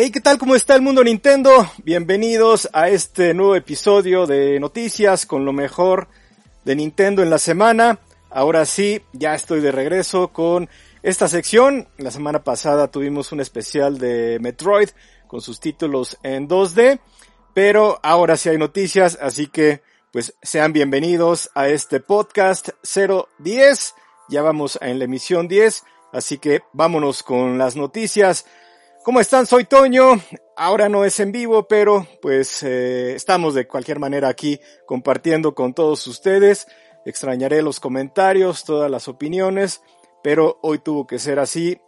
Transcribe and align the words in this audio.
Hey, 0.00 0.12
¿qué 0.12 0.20
tal? 0.20 0.38
¿Cómo 0.38 0.54
está 0.54 0.76
el 0.76 0.82
mundo 0.82 1.02
Nintendo? 1.02 1.72
Bienvenidos 1.82 2.68
a 2.72 2.88
este 2.88 3.34
nuevo 3.34 3.56
episodio 3.56 4.28
de 4.28 4.60
noticias 4.60 5.26
con 5.26 5.44
lo 5.44 5.52
mejor 5.52 6.06
de 6.64 6.76
Nintendo 6.76 7.20
en 7.20 7.30
la 7.30 7.38
semana. 7.38 7.98
Ahora 8.30 8.64
sí, 8.64 9.02
ya 9.12 9.34
estoy 9.34 9.60
de 9.60 9.72
regreso 9.72 10.28
con 10.28 10.68
esta 11.02 11.26
sección. 11.26 11.88
La 11.96 12.12
semana 12.12 12.44
pasada 12.44 12.92
tuvimos 12.92 13.32
un 13.32 13.40
especial 13.40 13.98
de 13.98 14.38
Metroid 14.40 14.90
con 15.26 15.40
sus 15.40 15.58
títulos 15.58 16.16
en 16.22 16.48
2D, 16.48 17.00
pero 17.52 17.98
ahora 18.04 18.36
sí 18.36 18.50
hay 18.50 18.56
noticias, 18.56 19.18
así 19.20 19.48
que 19.48 19.82
pues 20.12 20.32
sean 20.40 20.72
bienvenidos 20.72 21.50
a 21.56 21.66
este 21.66 21.98
podcast 21.98 22.68
010. 22.84 23.94
Ya 24.28 24.42
vamos 24.42 24.78
en 24.80 25.00
la 25.00 25.06
emisión 25.06 25.48
10, 25.48 25.82
así 26.12 26.38
que 26.38 26.60
vámonos 26.72 27.24
con 27.24 27.58
las 27.58 27.74
noticias. 27.74 28.46
¿Cómo 29.08 29.20
están? 29.20 29.46
Soy 29.46 29.64
Toño. 29.64 30.20
Ahora 30.54 30.90
no 30.90 31.02
es 31.02 31.18
en 31.18 31.32
vivo, 31.32 31.66
pero 31.66 32.06
pues 32.20 32.62
eh, 32.62 33.14
estamos 33.14 33.54
de 33.54 33.66
cualquier 33.66 33.98
manera 33.98 34.28
aquí 34.28 34.60
compartiendo 34.84 35.54
con 35.54 35.72
todos 35.72 36.06
ustedes. 36.06 36.66
Extrañaré 37.06 37.62
los 37.62 37.80
comentarios, 37.80 38.64
todas 38.64 38.90
las 38.90 39.08
opiniones, 39.08 39.80
pero 40.22 40.58
hoy 40.60 40.80
tuvo 40.80 41.06
que 41.06 41.18
ser 41.18 41.38
así. 41.38 41.80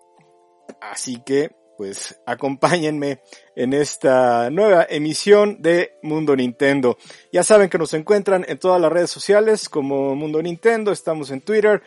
Así 0.80 1.23
que 1.23 1.51
pues 1.77 2.19
acompáñenme 2.24 3.21
en 3.55 3.74
esta 3.74 4.48
nueva 4.48 4.87
emisión 4.88 5.60
de 5.60 5.98
Mundo 6.02 6.34
Nintendo. 6.34 6.96
Ya 7.34 7.45
saben 7.45 7.68
que 7.68 7.77
nos 7.77 7.93
encuentran 7.93 8.46
en 8.48 8.57
todas 8.57 8.80
las 8.80 8.91
redes 8.91 9.10
sociales 9.10 9.68
como 9.68 10.16
Mundo 10.16 10.41
Nintendo. 10.41 10.91
Estamos 10.91 11.30
en 11.30 11.43
Twitter, 11.43 11.82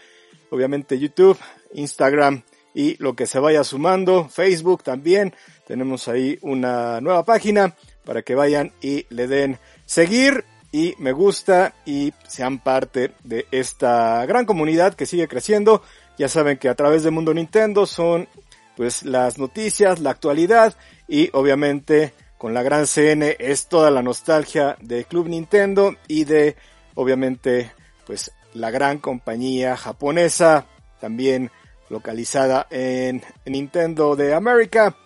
obviamente 0.52 1.00
YouTube, 1.00 1.40
Instagram, 1.73 2.44
y 2.73 2.95
lo 3.02 3.16
que 3.16 3.27
se 3.27 3.40
vaya 3.40 3.63
sumando, 3.63 4.27
Facebook 4.30 4.84
también, 4.84 5.34
tenemos 5.67 6.08
ahí 6.08 6.38
una 6.42 7.00
nueva 7.02 7.23
página 7.23 7.75
para 8.03 8.22
que 8.22 8.36
vayan 8.36 8.72
y 8.81 9.06
le 9.09 9.28
den 9.28 9.59
seguir 9.86 10.44
y 10.72 10.95
me 10.98 11.11
gusta 11.11 11.73
y 11.86 12.14
sean 12.28 12.59
parte 12.59 13.11
de 13.23 13.45
esta 13.52 14.25
gran 14.25 14.45
comunidad 14.45 14.95
que 14.95 15.06
sigue 15.06 15.28
creciendo. 15.28 15.83
Ya 16.17 16.28
saben 16.28 16.58
que 16.58 16.67
a 16.67 16.75
través 16.75 17.03
de 17.03 17.11
Mundo 17.11 17.33
Nintendo 17.33 17.86
son 17.86 18.28
pues 18.76 19.03
las 19.03 19.38
noticias, 19.38 20.00
la 20.00 20.09
actualidad 20.09 20.76
y 21.08 21.30
obviamente 21.33 22.14
con 22.39 22.53
la 22.53 22.64
gran 22.64 22.88
CN 22.88 23.36
es 23.39 23.67
toda 23.67 23.92
la 23.92 24.02
nostalgia 24.02 24.76
de 24.81 25.05
Club 25.05 25.28
Nintendo 25.28 25.95
y 26.08 26.26
de 26.26 26.55
obviamente 26.95 27.72
pues 28.05 28.31
la 28.53 28.72
gran 28.72 28.98
compañía 28.98 29.78
japonesa 29.78 30.66
también 31.00 31.52
localizada 31.94 32.67
en 32.69 33.23
Nintendo 33.45 34.17
de 34.17 34.33
América, 34.33 34.97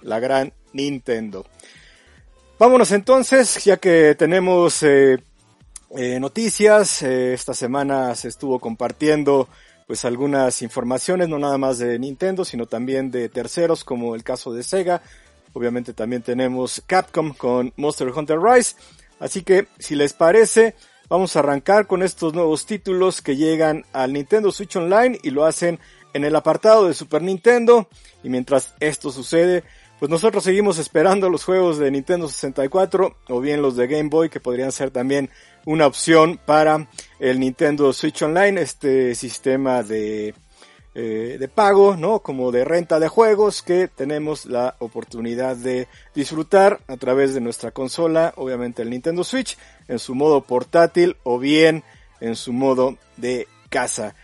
la 0.00 0.18
gran 0.20 0.52
Nintendo. 0.72 1.44
Vámonos 2.58 2.90
entonces, 2.92 3.62
ya 3.64 3.76
que 3.76 4.14
tenemos 4.14 4.82
eh, 4.82 5.18
eh, 5.94 6.18
noticias, 6.18 7.02
eh, 7.02 7.34
esta 7.34 7.52
semana 7.52 8.14
se 8.14 8.28
estuvo 8.28 8.58
compartiendo 8.58 9.48
pues 9.86 10.04
algunas 10.04 10.62
informaciones, 10.62 11.28
no 11.28 11.38
nada 11.38 11.58
más 11.58 11.78
de 11.78 11.98
Nintendo, 11.98 12.44
sino 12.44 12.66
también 12.66 13.10
de 13.10 13.28
terceros, 13.28 13.84
como 13.84 14.14
el 14.14 14.24
caso 14.24 14.52
de 14.52 14.62
Sega. 14.62 15.02
Obviamente 15.52 15.92
también 15.92 16.22
tenemos 16.22 16.82
Capcom 16.86 17.32
con 17.34 17.72
Monster 17.76 18.08
Hunter 18.08 18.38
Rise. 18.38 18.74
Así 19.20 19.42
que, 19.42 19.68
si 19.78 19.94
les 19.94 20.12
parece, 20.12 20.74
vamos 21.08 21.36
a 21.36 21.38
arrancar 21.38 21.86
con 21.86 22.02
estos 22.02 22.34
nuevos 22.34 22.66
títulos 22.66 23.22
que 23.22 23.36
llegan 23.36 23.84
al 23.92 24.12
Nintendo 24.12 24.50
Switch 24.50 24.76
Online 24.76 25.18
y 25.22 25.30
lo 25.30 25.44
hacen 25.44 25.78
en 26.16 26.24
el 26.24 26.34
apartado 26.34 26.88
de 26.88 26.94
Super 26.94 27.22
Nintendo. 27.22 27.88
Y 28.22 28.28
mientras 28.28 28.74
esto 28.80 29.12
sucede, 29.12 29.62
pues 29.98 30.10
nosotros 30.10 30.44
seguimos 30.44 30.78
esperando 30.78 31.30
los 31.30 31.44
juegos 31.44 31.78
de 31.78 31.90
Nintendo 31.90 32.26
64 32.28 33.16
o 33.28 33.40
bien 33.40 33.62
los 33.62 33.76
de 33.76 33.86
Game 33.86 34.08
Boy 34.08 34.28
que 34.28 34.40
podrían 34.40 34.72
ser 34.72 34.90
también 34.90 35.30
una 35.64 35.86
opción 35.86 36.38
para 36.44 36.88
el 37.18 37.38
Nintendo 37.38 37.92
Switch 37.92 38.22
Online, 38.22 38.60
este 38.60 39.14
sistema 39.14 39.82
de, 39.82 40.34
eh, 40.94 41.36
de 41.38 41.48
pago, 41.48 41.96
¿no? 41.96 42.20
Como 42.20 42.50
de 42.50 42.64
renta 42.64 42.98
de 42.98 43.08
juegos 43.08 43.62
que 43.62 43.88
tenemos 43.88 44.46
la 44.46 44.76
oportunidad 44.78 45.56
de 45.56 45.88
disfrutar 46.14 46.80
a 46.88 46.96
través 46.96 47.34
de 47.34 47.40
nuestra 47.40 47.72
consola, 47.72 48.32
obviamente 48.36 48.82
el 48.82 48.90
Nintendo 48.90 49.22
Switch, 49.22 49.58
en 49.88 49.98
su 49.98 50.14
modo 50.14 50.40
portátil 50.42 51.16
o 51.24 51.38
bien 51.38 51.84
en 52.20 52.36
su 52.36 52.52
modo 52.52 52.96
de 53.16 53.48
casa. 53.68 54.14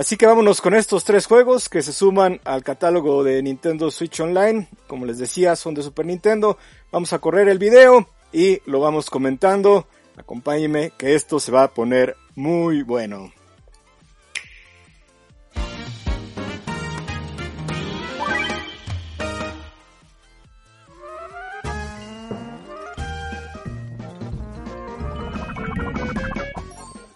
Así 0.00 0.16
que 0.16 0.24
vámonos 0.24 0.62
con 0.62 0.72
estos 0.72 1.04
tres 1.04 1.26
juegos 1.26 1.68
que 1.68 1.82
se 1.82 1.92
suman 1.92 2.40
al 2.44 2.64
catálogo 2.64 3.22
de 3.22 3.42
Nintendo 3.42 3.90
Switch 3.90 4.18
Online. 4.20 4.66
Como 4.86 5.04
les 5.04 5.18
decía, 5.18 5.54
son 5.56 5.74
de 5.74 5.82
Super 5.82 6.06
Nintendo. 6.06 6.56
Vamos 6.90 7.12
a 7.12 7.18
correr 7.18 7.50
el 7.50 7.58
video 7.58 8.08
y 8.32 8.62
lo 8.64 8.80
vamos 8.80 9.10
comentando. 9.10 9.86
Acompáñenme 10.16 10.92
que 10.96 11.14
esto 11.14 11.38
se 11.38 11.52
va 11.52 11.64
a 11.64 11.74
poner 11.74 12.16
muy 12.34 12.82
bueno. 12.82 13.30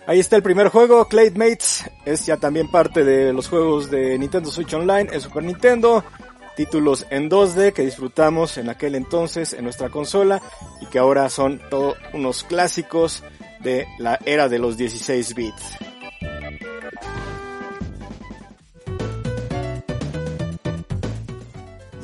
Ahí 0.07 0.21
está 0.21 0.37
el 0.37 0.43
primer 0.43 0.69
juego, 0.69 1.07
Clade 1.09 1.31
Mates, 1.31 1.91
es 2.05 2.27
ya 2.27 2.37
también 2.37 2.71
parte 2.71 3.05
de 3.05 3.33
los 3.33 3.49
juegos 3.49 3.91
de 3.91 4.19
Nintendo 4.19 4.51
Switch 4.51 4.75
Online 4.75 5.09
en 5.11 5.21
Super 5.23 5.43
Nintendo, 5.43 6.05
títulos 6.57 7.07
en 7.09 7.31
2D 7.31 7.73
que 7.73 7.87
disfrutamos 7.87 8.59
en 8.59 8.69
aquel 8.69 8.97
entonces 8.97 9.55
en 9.55 9.65
nuestra 9.65 9.89
consola 9.89 10.43
y 10.83 10.87
que 10.87 10.99
ahora 10.99 11.31
son 11.31 11.59
todos 11.71 11.97
unos 12.13 12.45
clásicos 12.45 13.23
de 13.61 13.87
la 13.99 14.19
era 14.27 14.51
de 14.51 14.59
los 14.59 14.77
16 14.77 15.35
bits. 15.35 15.79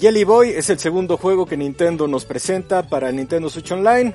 Jelly 0.00 0.24
Boy 0.24 0.48
es 0.48 0.70
el 0.70 0.78
segundo 0.78 1.18
juego 1.18 1.44
que 1.44 1.58
Nintendo 1.58 2.08
nos 2.08 2.24
presenta 2.24 2.88
para 2.88 3.10
el 3.10 3.16
Nintendo 3.16 3.50
Switch 3.50 3.70
Online. 3.70 4.14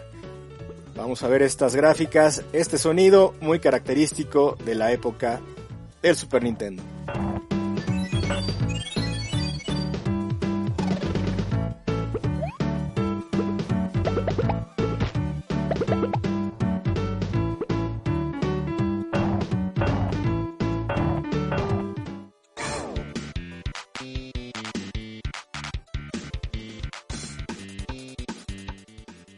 Vamos 0.96 1.24
a 1.24 1.28
ver 1.28 1.42
estas 1.42 1.76
gráficas, 1.76 2.44
este 2.54 2.78
sonido 2.78 3.34
muy 3.42 3.60
característico 3.60 4.58
de 4.66 4.76
la 4.76 4.94
época 4.94 5.42
del 6.02 6.16
Super 6.16 6.44
Nintendo. 6.44 6.95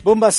Bomba 0.07 0.29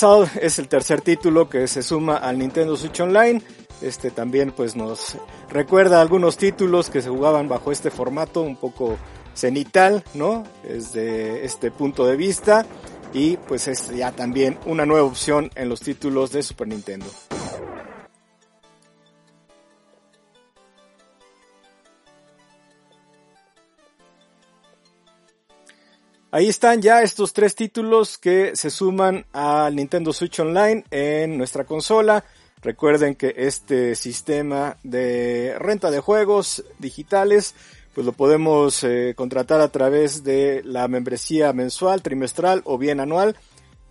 es 0.41 0.57
el 0.57 0.67
tercer 0.67 1.01
título 1.01 1.47
que 1.47 1.67
se 1.67 1.83
suma 1.83 2.17
al 2.17 2.39
Nintendo 2.39 2.75
Switch 2.75 3.01
Online. 3.01 3.39
Este 3.83 4.09
también 4.09 4.51
pues 4.51 4.75
nos 4.75 5.15
recuerda 5.47 6.01
algunos 6.01 6.37
títulos 6.37 6.89
que 6.89 7.03
se 7.03 7.09
jugaban 7.09 7.47
bajo 7.47 7.71
este 7.71 7.91
formato 7.91 8.41
un 8.41 8.55
poco 8.55 8.97
cenital, 9.35 10.03
¿no? 10.15 10.43
Desde 10.63 11.45
este 11.45 11.69
punto 11.69 12.07
de 12.07 12.15
vista 12.15 12.65
y 13.13 13.37
pues 13.37 13.67
es 13.67 13.95
ya 13.95 14.11
también 14.11 14.57
una 14.65 14.87
nueva 14.87 15.05
opción 15.05 15.51
en 15.53 15.69
los 15.69 15.81
títulos 15.81 16.31
de 16.31 16.41
Super 16.41 16.67
Nintendo. 16.67 17.05
Ahí 26.31 26.47
están 26.47 26.79
ya 26.79 27.01
estos 27.01 27.33
tres 27.33 27.55
títulos 27.55 28.19
que 28.19 28.55
se 28.55 28.69
suman 28.69 29.25
al 29.33 29.75
Nintendo 29.75 30.13
Switch 30.13 30.39
Online 30.39 30.83
en 30.91 31.39
nuestra 31.39 31.63
consola. 31.63 32.23
Recuerden 32.61 33.15
que 33.15 33.33
este 33.35 33.95
sistema 33.95 34.77
de 34.83 35.55
renta 35.57 35.89
de 35.89 36.01
juegos 36.01 36.63
digitales 36.77 37.55
pues 37.95 38.05
lo 38.05 38.11
podemos 38.11 38.83
eh, 38.83 39.15
contratar 39.17 39.59
a 39.59 39.69
través 39.69 40.23
de 40.23 40.61
la 40.63 40.87
membresía 40.87 41.51
mensual, 41.51 42.03
trimestral 42.03 42.61
o 42.63 42.77
bien 42.77 42.99
anual, 42.99 43.35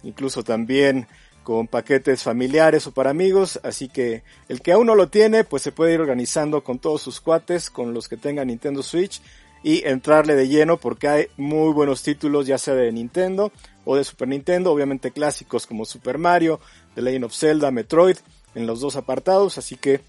incluso 0.05 0.45
también 0.45 1.09
con 1.43 1.67
paquetes 1.67 2.23
familiares 2.23 2.87
o 2.87 2.93
para 2.93 3.11
amigos, 3.11 3.59
así 3.65 3.89
que 3.89 4.23
el 4.49 4.63
que 4.63 4.71
aún 4.71 4.87
no 4.87 4.95
lo 4.95 5.09
tiene, 5.09 5.43
pues 5.43 5.63
se 5.63 5.73
puede 5.73 5.95
ir 5.95 6.01
organizando 6.01 6.63
con 6.63 6.79
todos 6.79 7.03
sus 7.03 7.21
cuates, 7.21 7.69
con 7.69 7.95
los 7.95 8.07
que 8.07 8.17
tengan 8.17 8.47
Nintendo 8.47 8.85
Switch 8.85 9.21
y 9.63 9.87
entrarle 9.87 10.35
de 10.35 10.49
lleno 10.49 10.79
porque 10.79 11.09
hay 11.09 11.27
muy 11.37 11.73
buenos 11.73 12.03
títulos 12.03 12.47
ya 12.47 12.59
sea 12.59 12.75
de 12.75 12.93
Nintendo 12.93 13.53
o 13.85 13.97
de 13.97 14.05
Super 14.05 14.29
Nintendo, 14.29 14.73
obviamente 14.73 15.11
clásicos 15.11 15.67
como 15.67 15.85
Super 15.85 16.19
Mario, 16.19 16.61
The 16.95 17.03
Legend 17.03 17.25
of 17.25 17.35
Zelda, 17.35 17.71
Metroid 17.71 18.17
en 18.55 18.67
los 18.67 18.81
dos 18.81 18.97
apartados, 18.97 19.59
así 19.59 19.77
que 19.77 20.01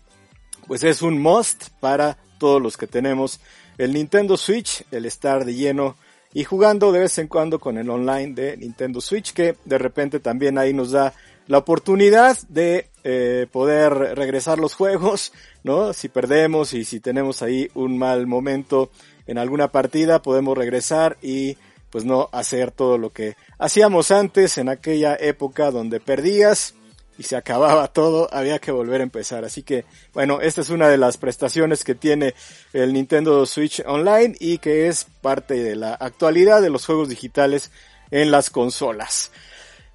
pues 0.68 0.84
es 0.84 1.02
un 1.02 1.22
must 1.22 1.70
para 1.80 2.18
todos 2.38 2.62
los 2.62 2.78
que 2.78 2.88
tenemos 2.88 3.40
el 3.78 3.94
Nintendo 3.94 4.38
Switch, 4.38 4.84
el 4.92 5.06
estar 5.06 5.46
de 5.46 5.56
lleno 5.56 5.96
y 6.34 6.44
jugando 6.44 6.92
de 6.92 7.00
vez 7.00 7.18
en 7.18 7.28
cuando 7.28 7.60
con 7.60 7.78
el 7.78 7.90
online 7.90 8.34
de 8.34 8.58
Nintendo 8.58 9.02
Switch 9.02 9.34
que 9.34 9.56
de 9.66 9.78
repente 9.78 10.20
también 10.20 10.58
ahí 10.58 10.74
nos 10.74 10.92
da 10.92 11.14
la 11.48 11.58
oportunidad 11.58 12.38
de 12.48 12.90
eh, 13.04 13.48
poder 13.52 13.92
regresar 14.16 14.60
los 14.60 14.76
juegos, 14.76 15.34
¿no? 15.64 15.94
Si 15.94 16.08
perdemos 16.08 16.74
y 16.74 16.86
si 16.86 17.00
tenemos 17.00 17.42
ahí 17.42 17.72
un 17.74 17.98
mal 17.98 18.28
momento 18.28 18.92
en 19.30 19.38
alguna 19.38 19.72
partida, 19.72 20.24
podemos 20.24 20.58
regresar 20.58 21.18
y 21.22 21.56
pues 21.92 22.04
no 22.04 22.30
hacer 22.32 22.72
todo 22.72 22.98
lo 22.98 23.12
que 23.12 23.36
hacíamos 23.60 24.10
antes 24.10 24.58
en 24.58 24.70
aquella 24.70 25.16
época 25.20 25.70
donde 25.70 26.00
perdías 26.00 26.74
y 27.16 27.24
se 27.24 27.36
acababa 27.36 27.88
todo, 27.94 28.28
había 28.34 28.58
que 28.58 28.72
volver 28.72 29.02
a 29.02 29.04
empezar. 29.04 29.46
Así 29.46 29.62
que, 29.62 29.86
bueno, 30.16 30.42
esta 30.42 30.62
es 30.62 30.72
una 30.72 30.88
de 30.88 30.98
las 30.98 31.18
prestaciones 31.18 31.84
que 31.84 31.94
tiene 31.94 32.34
el 32.74 32.92
Nintendo 32.92 33.46
Switch 33.46 33.84
Online 33.86 34.36
y 34.40 34.58
que 34.58 34.88
es 34.88 35.06
parte 35.22 35.62
de 35.62 35.76
la 35.76 35.94
actualidad 35.94 36.60
de 36.64 36.72
los 36.72 36.88
juegos 36.88 37.08
digitales 37.08 37.70
en 38.10 38.32
las 38.32 38.50
consolas. 38.50 39.32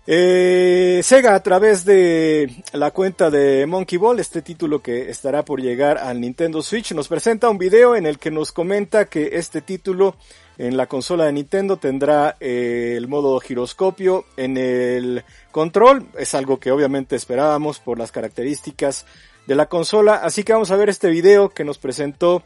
Eh, 0.06 1.00
Sega 1.02 1.34
a 1.34 1.42
través 1.42 1.86
de 1.86 2.62
la 2.74 2.90
cuenta 2.90 3.30
de 3.30 3.64
Monkey 3.64 3.96
Ball, 3.96 4.20
este 4.20 4.42
título 4.42 4.82
que 4.82 5.08
estará 5.08 5.46
por 5.46 5.62
llegar 5.62 5.96
al 5.96 6.20
Nintendo 6.20 6.60
Switch, 6.60 6.92
nos 6.92 7.08
presenta 7.08 7.48
un 7.48 7.56
video 7.56 7.96
en 7.96 8.04
el 8.04 8.18
que 8.18 8.30
nos 8.30 8.52
comenta 8.52 9.06
que 9.06 9.30
este 9.32 9.62
título 9.62 10.16
en 10.58 10.76
la 10.76 10.88
consola 10.88 11.24
de 11.24 11.32
Nintendo 11.32 11.78
tendrá 11.78 12.36
eh, 12.38 12.94
el 12.98 13.08
modo 13.08 13.40
giroscopio 13.40 14.26
en 14.36 14.58
el 14.58 15.24
control. 15.50 16.06
Es 16.18 16.34
algo 16.34 16.60
que 16.60 16.70
obviamente 16.70 17.16
esperábamos 17.16 17.78
por 17.78 17.98
las 17.98 18.12
características 18.12 19.06
de 19.46 19.54
la 19.54 19.66
consola. 19.70 20.16
Así 20.16 20.44
que 20.44 20.52
vamos 20.52 20.70
a 20.70 20.76
ver 20.76 20.90
este 20.90 21.08
video 21.08 21.48
que 21.48 21.64
nos 21.64 21.78
presentó 21.78 22.42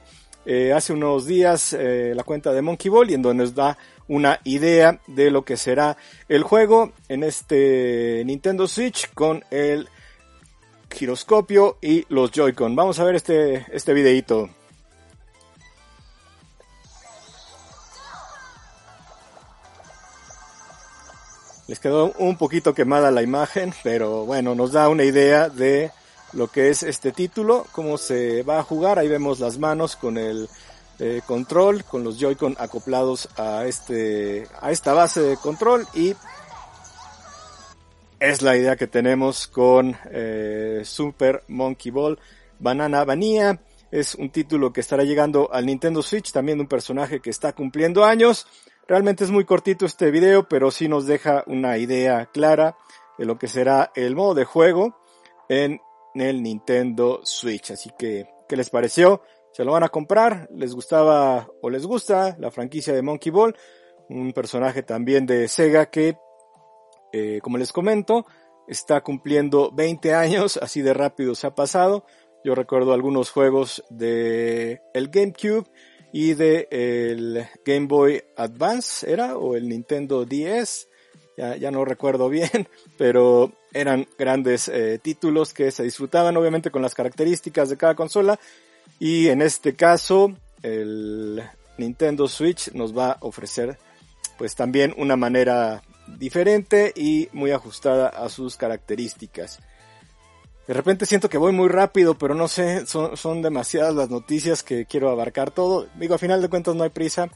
eh, 0.50 0.72
hace 0.72 0.94
unos 0.94 1.26
días 1.26 1.74
eh, 1.74 2.14
la 2.16 2.24
cuenta 2.24 2.54
de 2.54 2.62
Monkey 2.62 2.88
Ball 2.90 3.10
y 3.10 3.14
en 3.14 3.20
donde 3.20 3.44
nos 3.44 3.54
da 3.54 3.76
una 4.08 4.40
idea 4.44 4.98
de 5.06 5.30
lo 5.30 5.44
que 5.44 5.58
será 5.58 5.98
el 6.26 6.42
juego 6.42 6.92
en 7.10 7.22
este 7.22 8.22
Nintendo 8.24 8.66
Switch 8.66 9.12
con 9.12 9.44
el 9.50 9.90
giroscopio 10.90 11.76
y 11.82 12.06
los 12.08 12.30
Joy-Con. 12.30 12.74
Vamos 12.74 12.98
a 12.98 13.04
ver 13.04 13.16
este, 13.16 13.66
este 13.70 13.92
videito. 13.92 14.48
Les 21.66 21.78
quedó 21.78 22.14
un 22.16 22.38
poquito 22.38 22.72
quemada 22.72 23.10
la 23.10 23.20
imagen, 23.20 23.74
pero 23.82 24.24
bueno, 24.24 24.54
nos 24.54 24.72
da 24.72 24.88
una 24.88 25.04
idea 25.04 25.50
de 25.50 25.90
lo 26.32 26.48
que 26.48 26.70
es 26.70 26.82
este 26.82 27.12
título, 27.12 27.66
cómo 27.72 27.98
se 27.98 28.42
va 28.42 28.58
a 28.58 28.62
jugar. 28.62 28.98
Ahí 28.98 29.08
vemos 29.08 29.40
las 29.40 29.58
manos 29.58 29.96
con 29.96 30.18
el 30.18 30.48
eh, 30.98 31.22
control, 31.26 31.84
con 31.84 32.04
los 32.04 32.18
Joy-Con 32.18 32.56
acoplados 32.58 33.28
a 33.36 33.64
este, 33.66 34.46
a 34.60 34.70
esta 34.72 34.92
base 34.94 35.20
de 35.20 35.36
control 35.36 35.86
y 35.94 36.14
es 38.20 38.42
la 38.42 38.56
idea 38.56 38.74
que 38.74 38.88
tenemos 38.88 39.46
con 39.46 39.96
eh, 40.10 40.82
Super 40.84 41.44
Monkey 41.46 41.92
Ball 41.92 42.18
Banana 42.58 43.04
Vanilla. 43.04 43.60
Es 43.92 44.16
un 44.16 44.30
título 44.30 44.72
que 44.72 44.80
estará 44.80 45.04
llegando 45.04 45.50
al 45.52 45.66
Nintendo 45.66 46.02
Switch, 46.02 46.32
también 46.32 46.60
un 46.60 46.66
personaje 46.66 47.20
que 47.20 47.30
está 47.30 47.52
cumpliendo 47.52 48.04
años. 48.04 48.46
Realmente 48.88 49.22
es 49.22 49.30
muy 49.30 49.44
cortito 49.44 49.86
este 49.86 50.10
video, 50.10 50.48
pero 50.48 50.70
sí 50.72 50.88
nos 50.88 51.06
deja 51.06 51.44
una 51.46 51.78
idea 51.78 52.26
clara 52.26 52.76
de 53.18 53.24
lo 53.24 53.38
que 53.38 53.46
será 53.46 53.92
el 53.94 54.16
modo 54.16 54.34
de 54.34 54.44
juego 54.44 54.98
en 55.48 55.80
el 56.20 56.42
Nintendo 56.42 57.20
Switch. 57.24 57.70
Así 57.70 57.90
que, 57.98 58.28
¿qué 58.48 58.56
les 58.56 58.70
pareció? 58.70 59.22
¿Se 59.52 59.64
lo 59.64 59.72
van 59.72 59.82
a 59.82 59.88
comprar? 59.88 60.48
¿Les 60.54 60.74
gustaba 60.74 61.48
o 61.62 61.70
les 61.70 61.86
gusta 61.86 62.36
la 62.38 62.50
franquicia 62.50 62.94
de 62.94 63.02
Monkey 63.02 63.32
Ball? 63.32 63.56
Un 64.08 64.32
personaje 64.32 64.82
también 64.82 65.26
de 65.26 65.48
Sega 65.48 65.90
que, 65.90 66.16
eh, 67.12 67.40
como 67.42 67.58
les 67.58 67.72
comento, 67.72 68.26
está 68.66 69.00
cumpliendo 69.02 69.70
20 69.72 70.14
años, 70.14 70.58
así 70.62 70.82
de 70.82 70.94
rápido 70.94 71.34
se 71.34 71.46
ha 71.46 71.54
pasado. 71.54 72.04
Yo 72.44 72.54
recuerdo 72.54 72.92
algunos 72.92 73.30
juegos 73.30 73.84
de 73.90 74.80
el 74.94 75.08
GameCube 75.08 75.66
y 76.12 76.34
de 76.34 76.68
el 76.70 77.46
Game 77.64 77.86
Boy 77.86 78.22
Advance 78.36 79.10
era 79.10 79.36
o 79.36 79.56
el 79.56 79.68
Nintendo 79.68 80.24
DS 80.24 80.88
ya, 81.36 81.56
ya 81.56 81.70
no 81.70 81.84
recuerdo 81.84 82.28
bien 82.28 82.68
pero 82.98 83.52
eran 83.80 84.06
grandes 84.18 84.68
eh, 84.68 84.98
títulos 85.00 85.54
que 85.54 85.70
se 85.70 85.84
disfrutaban 85.84 86.36
obviamente 86.36 86.70
con 86.70 86.82
las 86.82 86.94
características 86.94 87.68
de 87.68 87.76
cada 87.76 87.94
consola. 87.94 88.38
Y 88.98 89.28
en 89.28 89.42
este 89.42 89.74
caso 89.74 90.34
el 90.62 91.42
Nintendo 91.76 92.26
Switch 92.26 92.72
nos 92.72 92.96
va 92.96 93.12
a 93.12 93.18
ofrecer 93.20 93.78
pues 94.36 94.54
también 94.54 94.94
una 94.96 95.16
manera 95.16 95.82
diferente 96.18 96.92
y 96.96 97.28
muy 97.32 97.50
ajustada 97.52 98.08
a 98.08 98.28
sus 98.28 98.56
características. 98.56 99.60
De 100.66 100.74
repente 100.74 101.06
siento 101.06 101.28
que 101.28 101.38
voy 101.38 101.52
muy 101.52 101.68
rápido, 101.68 102.18
pero 102.18 102.34
no 102.34 102.46
sé, 102.46 102.86
son, 102.86 103.16
son 103.16 103.42
demasiadas 103.42 103.94
las 103.94 104.10
noticias 104.10 104.62
que 104.62 104.86
quiero 104.86 105.10
abarcar 105.10 105.50
todo. 105.50 105.86
Digo, 105.94 106.14
a 106.14 106.18
final 106.18 106.42
de 106.42 106.48
cuentas 106.48 106.74
no 106.74 106.84
hay 106.84 106.90
prisa, 106.90 107.30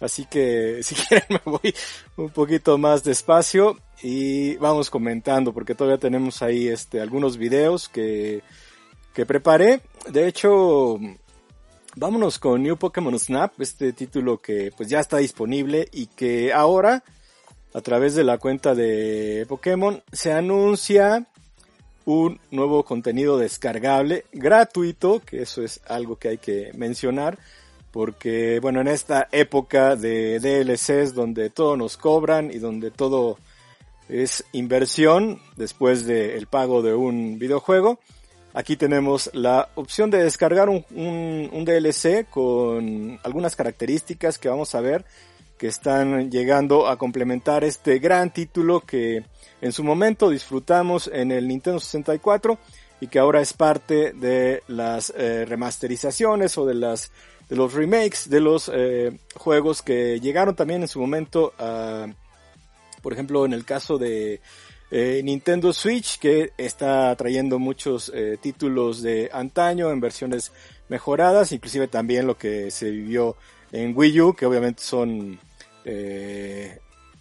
así 0.00 0.26
que 0.26 0.80
si 0.82 0.94
quieren 0.94 1.26
me 1.28 1.40
voy 1.44 1.74
un 2.16 2.30
poquito 2.30 2.78
más 2.78 3.04
despacio 3.04 3.78
y 4.02 4.56
vamos 4.56 4.90
comentando, 4.90 5.52
porque 5.52 5.74
todavía 5.74 5.98
tenemos 5.98 6.42
ahí 6.42 6.68
este, 6.68 7.00
algunos 7.00 7.36
videos 7.36 7.88
que, 7.88 8.42
que 9.14 9.24
preparé. 9.24 9.80
De 10.10 10.28
hecho, 10.28 10.98
vámonos 11.96 12.38
con 12.38 12.62
New 12.62 12.76
Pokémon 12.76 13.18
Snap, 13.18 13.60
este 13.60 13.92
título 13.92 14.38
que 14.38 14.70
pues 14.76 14.88
ya 14.88 15.00
está 15.00 15.16
disponible 15.16 15.88
y 15.92 16.06
que 16.06 16.52
ahora, 16.52 17.02
a 17.72 17.80
través 17.80 18.14
de 18.14 18.24
la 18.24 18.38
cuenta 18.38 18.74
de 18.74 19.46
Pokémon, 19.48 20.02
se 20.12 20.32
anuncia 20.32 21.26
un 22.04 22.38
nuevo 22.52 22.84
contenido 22.84 23.36
descargable 23.36 24.24
gratuito, 24.32 25.20
que 25.20 25.42
eso 25.42 25.62
es 25.62 25.80
algo 25.88 26.16
que 26.16 26.28
hay 26.28 26.38
que 26.38 26.70
mencionar, 26.74 27.38
porque 27.96 28.60
bueno, 28.60 28.82
en 28.82 28.88
esta 28.88 29.26
época 29.32 29.96
de 29.96 30.38
DLCs 30.38 31.14
donde 31.14 31.48
todo 31.48 31.78
nos 31.78 31.96
cobran 31.96 32.50
y 32.50 32.58
donde 32.58 32.90
todo 32.90 33.38
es 34.10 34.44
inversión 34.52 35.40
después 35.56 36.04
del 36.04 36.46
pago 36.46 36.82
de 36.82 36.94
un 36.94 37.38
videojuego, 37.38 37.98
aquí 38.52 38.76
tenemos 38.76 39.30
la 39.32 39.70
opción 39.76 40.10
de 40.10 40.22
descargar 40.22 40.68
un, 40.68 40.84
un 40.94 41.64
DLC 41.64 42.28
con 42.28 43.18
algunas 43.22 43.56
características 43.56 44.38
que 44.38 44.50
vamos 44.50 44.74
a 44.74 44.82
ver 44.82 45.06
que 45.56 45.68
están 45.68 46.30
llegando 46.30 46.88
a 46.88 46.98
complementar 46.98 47.64
este 47.64 47.98
gran 47.98 48.30
título 48.30 48.80
que 48.80 49.24
en 49.62 49.72
su 49.72 49.82
momento 49.82 50.28
disfrutamos 50.28 51.08
en 51.10 51.32
el 51.32 51.48
Nintendo 51.48 51.80
64 51.80 52.58
y 53.00 53.06
que 53.06 53.18
ahora 53.18 53.40
es 53.40 53.54
parte 53.54 54.12
de 54.12 54.62
las 54.68 55.14
eh, 55.16 55.46
remasterizaciones 55.46 56.58
o 56.58 56.66
de 56.66 56.74
las 56.74 57.10
de 57.48 57.56
los 57.56 57.72
remakes 57.74 58.28
de 58.28 58.40
los 58.40 58.70
eh, 58.72 59.18
juegos 59.34 59.82
que 59.82 60.20
llegaron 60.20 60.54
también 60.54 60.82
en 60.82 60.88
su 60.88 61.00
momento 61.00 61.52
a, 61.58 62.06
por 63.02 63.12
ejemplo 63.12 63.44
en 63.44 63.52
el 63.52 63.64
caso 63.64 63.98
de 63.98 64.40
eh, 64.90 65.20
Nintendo 65.24 65.72
Switch 65.72 66.18
que 66.18 66.52
está 66.58 67.14
trayendo 67.16 67.58
muchos 67.58 68.12
títulos 68.40 69.02
de 69.02 69.30
antaño 69.32 69.90
en 69.90 70.00
versiones 70.00 70.52
mejoradas 70.88 71.52
inclusive 71.52 71.88
también 71.88 72.26
lo 72.26 72.36
que 72.36 72.70
se 72.70 72.90
vivió 72.90 73.36
en 73.72 73.96
Wii 73.96 74.20
U 74.20 74.34
que 74.34 74.46
obviamente 74.46 74.82
son 74.82 75.38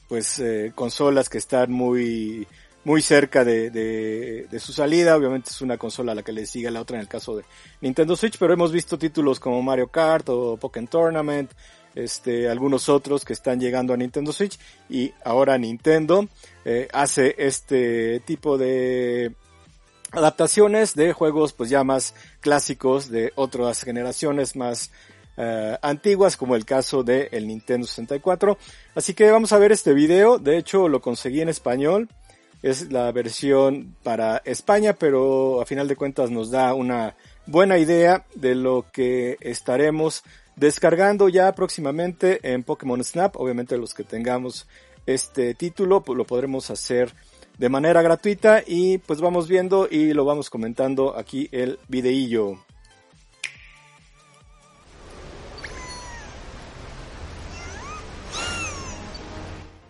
pues 0.08 0.40
eh, 0.40 0.72
consolas 0.76 1.30
que 1.30 1.38
están 1.38 1.72
muy 1.72 2.48
muy 2.86 3.02
cerca 3.02 3.44
de, 3.44 3.70
de, 3.70 4.60
su 4.60 4.72
salida. 4.72 5.18
Obviamente 5.18 5.50
es 5.50 5.62
una 5.62 5.78
consola 5.78 6.14
a 6.14 6.16
la 6.16 6.24
que 6.24 6.32
le 6.32 6.46
sigue 6.46 6.72
la 6.72 6.82
otra 6.82 6.96
en 6.96 7.02
el 7.02 7.10
caso 7.10 7.36
de 7.36 7.44
Nintendo 7.82 8.16
Switch, 8.16 8.38
pero 8.38 8.54
hemos 8.54 8.72
visto 8.72 8.98
títulos 8.98 9.40
como 9.40 9.62
Mario 9.62 9.90
Kart 9.90 10.30
o 10.30 10.56
Pokémon 10.56 10.88
Tournament, 10.88 11.52
este, 11.96 12.48
algunos 12.50 12.88
otros 12.88 13.26
que 13.26 13.34
están 13.34 13.60
llegando 13.60 13.94
a 13.94 13.98
Nintendo 13.98 14.32
Switch 14.32 14.60
y 14.90 15.14
ahora 15.24 15.58
Nintendo 15.58 16.28
eh, 16.64 16.88
hace 16.94 17.36
este 17.38 18.20
tipo 18.22 18.58
de 18.58 19.34
adaptaciones 20.12 20.96
de 20.96 21.14
juegos 21.14 21.54
pues 21.54 21.70
ya 21.70 21.84
más 21.84 22.14
clásicos 22.40 23.10
de 23.10 23.34
otras 23.36 23.84
generaciones 23.84 24.56
más 24.56 24.92
uh, 25.38 25.76
antiguas 25.82 26.38
como 26.38 26.56
el 26.56 26.66
caso 26.66 27.04
de 27.04 27.30
el 27.32 27.48
Nintendo 27.48 27.88
64. 27.88 28.58
Así 28.94 29.14
que 29.14 29.32
vamos 29.32 29.52
a 29.52 29.58
ver 29.58 29.72
este 29.72 29.94
video, 29.94 30.38
de 30.38 30.58
hecho 30.58 30.88
lo 30.88 31.02
conseguí 31.02 31.42
en 31.42 31.50
español, 31.50 32.10
es 32.66 32.92
la 32.92 33.12
versión 33.12 33.96
para 34.02 34.42
España, 34.44 34.94
pero 34.94 35.62
a 35.62 35.68
final 35.68 35.88
de 35.88 35.96
cuentas 35.96 36.32
nos 36.32 36.50
da 36.50 36.74
una 36.74 37.16
buena 37.46 37.78
idea 37.78 38.26
de 38.34 38.56
lo 38.56 38.88
que 38.92 39.38
estaremos 39.40 40.24
descargando 40.56 41.30
ya 41.30 41.54
próximamente 41.54 42.40
en 42.42 42.64
Pokémon 42.64 43.04
Snap, 43.04 43.36
obviamente 43.36 43.78
los 43.78 43.94
que 43.94 44.04
tengamos 44.04 44.68
este 45.06 45.54
título 45.54 46.02
pues 46.02 46.18
lo 46.18 46.26
podremos 46.26 46.72
hacer 46.72 47.14
de 47.60 47.70
manera 47.70 48.02
gratuita 48.02 48.64
y 48.66 48.98
pues 48.98 49.22
vamos 49.22 49.48
viendo 49.48 49.88
y 49.88 50.14
lo 50.14 50.26
vamos 50.26 50.50
comentando 50.50 51.16
aquí 51.16 51.48
el 51.52 51.78
videillo. 51.88 52.58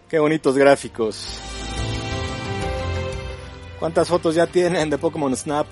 Qué 0.09 0.19
bonitos 0.19 0.57
gráficos. 0.57 1.44
¿Cuántas 3.79 4.07
fotos 4.07 4.35
ya 4.35 4.47
tienen 4.47 4.89
de 4.89 4.97
Pokémon 4.97 5.35
Snap? 5.35 5.67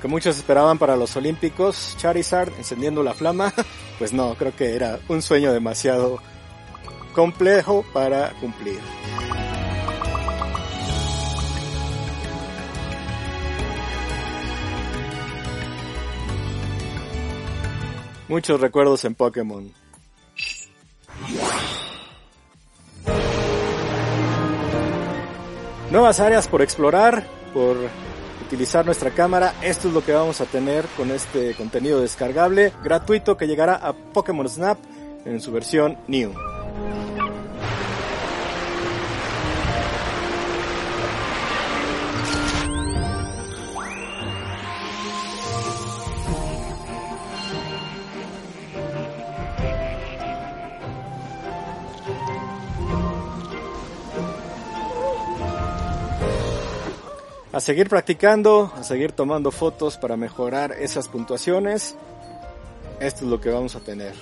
Que 0.00 0.08
muchos 0.08 0.36
esperaban 0.36 0.78
para 0.78 0.96
los 0.96 1.16
Olímpicos, 1.16 1.96
Charizard 1.98 2.52
encendiendo 2.56 3.02
la 3.02 3.14
flama, 3.14 3.52
pues 3.98 4.12
no, 4.12 4.34
creo 4.36 4.54
que 4.54 4.76
era 4.76 5.00
un 5.08 5.22
sueño 5.22 5.52
demasiado 5.52 6.20
complejo 7.14 7.84
para 7.92 8.30
cumplir. 8.40 8.78
Muchos 18.28 18.60
recuerdos 18.60 19.04
en 19.04 19.14
Pokémon. 19.14 19.72
Nuevas 25.90 26.20
áreas 26.20 26.46
por 26.46 26.60
explorar, 26.60 27.26
por 27.54 27.76
utilizar 28.48 28.86
nuestra 28.86 29.10
cámara. 29.10 29.52
Esto 29.62 29.88
es 29.88 29.94
lo 29.94 30.02
que 30.02 30.12
vamos 30.12 30.40
a 30.40 30.46
tener 30.46 30.86
con 30.96 31.10
este 31.10 31.54
contenido 31.54 32.00
descargable 32.00 32.72
gratuito 32.82 33.36
que 33.36 33.46
llegará 33.46 33.74
a 33.74 33.92
Pokémon 33.92 34.48
Snap 34.48 34.78
en 35.26 35.40
su 35.40 35.52
versión 35.52 35.98
New. 36.06 36.32
A 57.58 57.60
seguir 57.60 57.88
practicando, 57.88 58.72
a 58.76 58.84
seguir 58.84 59.10
tomando 59.10 59.50
fotos 59.50 59.96
para 59.96 60.16
mejorar 60.16 60.70
esas 60.78 61.08
puntuaciones. 61.08 61.96
Esto 63.00 63.24
es 63.24 63.30
lo 63.30 63.40
que 63.40 63.50
vamos 63.50 63.74
a 63.74 63.80
tener. 63.80 64.14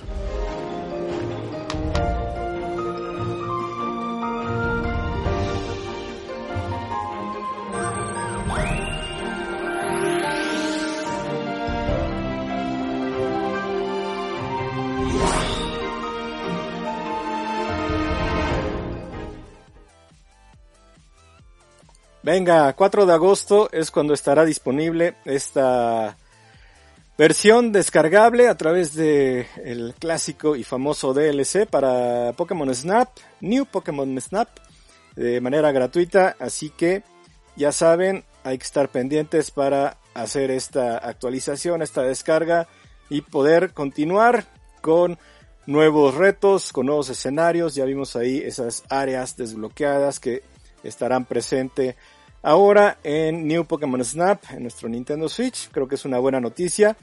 Venga, 22.27 22.73
4 22.73 23.05
de 23.05 23.13
agosto 23.13 23.69
es 23.71 23.89
cuando 23.89 24.13
estará 24.13 24.43
disponible 24.43 25.15
esta 25.23 26.17
versión 27.17 27.71
descargable 27.71 28.49
a 28.49 28.57
través 28.57 28.93
de 28.95 29.47
el 29.63 29.95
clásico 29.97 30.57
y 30.57 30.65
famoso 30.65 31.13
DLC 31.13 31.65
para 31.69 32.33
Pokémon 32.33 32.75
Snap, 32.75 33.07
New 33.39 33.65
Pokémon 33.65 34.19
Snap, 34.19 34.49
de 35.15 35.39
manera 35.39 35.71
gratuita, 35.71 36.35
así 36.37 36.69
que 36.69 37.01
ya 37.55 37.71
saben, 37.71 38.25
hay 38.43 38.57
que 38.57 38.65
estar 38.65 38.89
pendientes 38.89 39.49
para 39.49 39.95
hacer 40.13 40.51
esta 40.51 40.97
actualización, 40.97 41.81
esta 41.81 42.01
descarga 42.01 42.67
y 43.09 43.21
poder 43.21 43.71
continuar 43.71 44.43
con 44.81 45.17
nuevos 45.65 46.15
retos, 46.15 46.73
con 46.73 46.87
nuevos 46.87 47.07
escenarios, 47.07 47.73
ya 47.73 47.85
vimos 47.85 48.17
ahí 48.17 48.39
esas 48.39 48.83
áreas 48.89 49.37
desbloqueadas 49.37 50.19
que 50.19 50.43
estarán 50.83 51.23
presentes 51.23 51.95
Ahora 52.41 52.97
en 53.03 53.47
New 53.47 53.65
Pokémon 53.65 54.03
Snap, 54.03 54.43
en 54.51 54.63
nuestro 54.63 54.87
Nintendo 54.87 55.27
Switch, 55.27 55.69
creo 55.71 55.87
que 55.87 55.95
es 55.95 56.05
una 56.05 56.19
buena 56.19 56.39
noticia. 56.39 56.95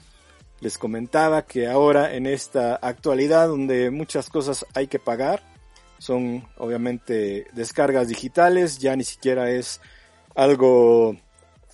Les 0.61 0.77
comentaba 0.77 1.45
que 1.45 1.67
ahora 1.67 2.15
en 2.15 2.25
esta 2.25 2.75
actualidad 2.75 3.49
donde 3.49 3.91
muchas 3.91 4.29
cosas 4.29 4.65
hay 4.73 4.87
que 4.87 4.99
pagar, 4.99 5.43
son 5.97 6.47
obviamente 6.57 7.47
descargas 7.53 8.07
digitales, 8.07 8.79
ya 8.79 8.95
ni 8.95 9.03
siquiera 9.03 9.51
es 9.51 9.81
algo 10.33 11.17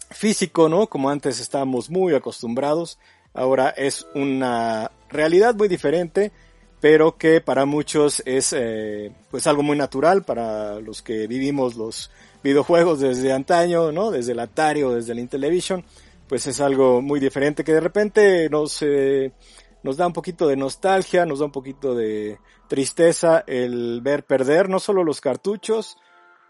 físico, 0.09 0.69
¿no? 0.69 0.87
Como 0.87 1.09
antes 1.09 1.39
estábamos 1.39 1.89
muy 1.89 2.13
acostumbrados. 2.13 2.97
Ahora 3.33 3.69
es 3.69 4.05
una 4.13 4.91
realidad 5.09 5.55
muy 5.55 5.67
diferente, 5.67 6.31
pero 6.79 7.17
que 7.17 7.41
para 7.41 7.65
muchos 7.65 8.21
es 8.25 8.53
eh, 8.53 9.11
pues 9.29 9.47
algo 9.47 9.63
muy 9.63 9.77
natural 9.77 10.23
para 10.23 10.79
los 10.79 11.01
que 11.01 11.27
vivimos 11.27 11.75
los 11.75 12.11
videojuegos 12.43 12.99
desde 12.99 13.31
antaño, 13.31 13.91
¿no? 13.91 14.11
Desde 14.11 14.31
el 14.31 14.39
Atari 14.39 14.83
o 14.83 14.93
desde 14.93 15.13
el 15.13 15.19
Intellivision, 15.19 15.83
pues 16.27 16.47
es 16.47 16.61
algo 16.61 17.01
muy 17.01 17.19
diferente 17.19 17.63
que 17.63 17.73
de 17.73 17.79
repente 17.81 18.49
nos, 18.49 18.81
eh, 18.81 19.31
nos 19.83 19.97
da 19.97 20.07
un 20.07 20.13
poquito 20.13 20.47
de 20.47 20.55
nostalgia, 20.55 21.25
nos 21.25 21.39
da 21.39 21.45
un 21.45 21.51
poquito 21.51 21.93
de 21.95 22.39
tristeza 22.67 23.43
el 23.47 23.99
ver 24.01 24.23
perder 24.25 24.69
no 24.69 24.79
solo 24.79 25.03
los 25.03 25.19
cartuchos 25.19 25.97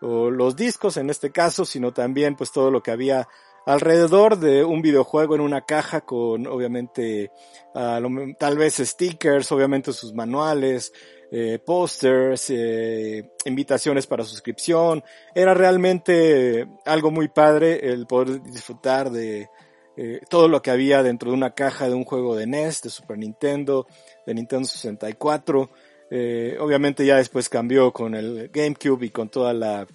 o 0.02 0.30
los 0.30 0.56
discos 0.56 0.98
en 0.98 1.10
este 1.10 1.32
caso, 1.32 1.66
sino 1.66 1.94
también 1.94 2.36
pues 2.36 2.52
todo 2.52 2.70
lo 2.70 2.84
que 2.84 2.92
había 2.92 3.28
alrededor 3.66 4.38
de 4.38 4.64
un 4.64 4.82
videojuego 4.82 5.36
en 5.36 5.42
una 5.42 5.62
caja 5.62 6.02
con 6.02 6.48
obviamente 6.48 7.32
tal 7.74 8.58
vez 8.58 8.78
stickers, 8.78 9.52
obviamente 9.52 9.94
sus 9.94 10.14
manuales, 10.14 10.94
eh, 11.32 11.60
pósters, 11.66 12.50
eh, 12.50 13.32
invitaciones 13.46 14.06
para 14.06 14.26
suscripción. 14.26 15.04
Era 15.34 15.54
realmente 15.54 16.68
algo 16.86 17.10
muy 17.10 17.30
padre 17.30 17.90
el 17.90 18.06
poder 18.06 18.44
disfrutar 18.44 19.10
de 19.10 19.50
eh, 19.98 20.22
todo 20.30 20.48
lo 20.48 20.62
que 20.62 20.72
había 20.72 21.04
dentro 21.04 21.32
de 21.32 21.38
una 21.38 21.54
caja 21.54 21.88
de 21.88 21.96
un 21.96 22.06
juego 22.06 22.36
de 22.36 22.48
NES, 22.48 22.82
de 22.82 22.90
Super 22.90 23.18
Nintendo, 23.18 23.88
de 24.26 24.34
Nintendo 24.34 24.68
64. 24.68 25.70
Eh, 26.10 26.58
obviamente 26.60 27.06
ya 27.06 27.18
después 27.18 27.50
cambió 27.50 27.92
con 27.92 28.16
el 28.16 28.50
GameCube 28.54 29.06
y 29.06 29.10
con 29.10 29.30
toda 29.30 29.54
la 29.54 29.88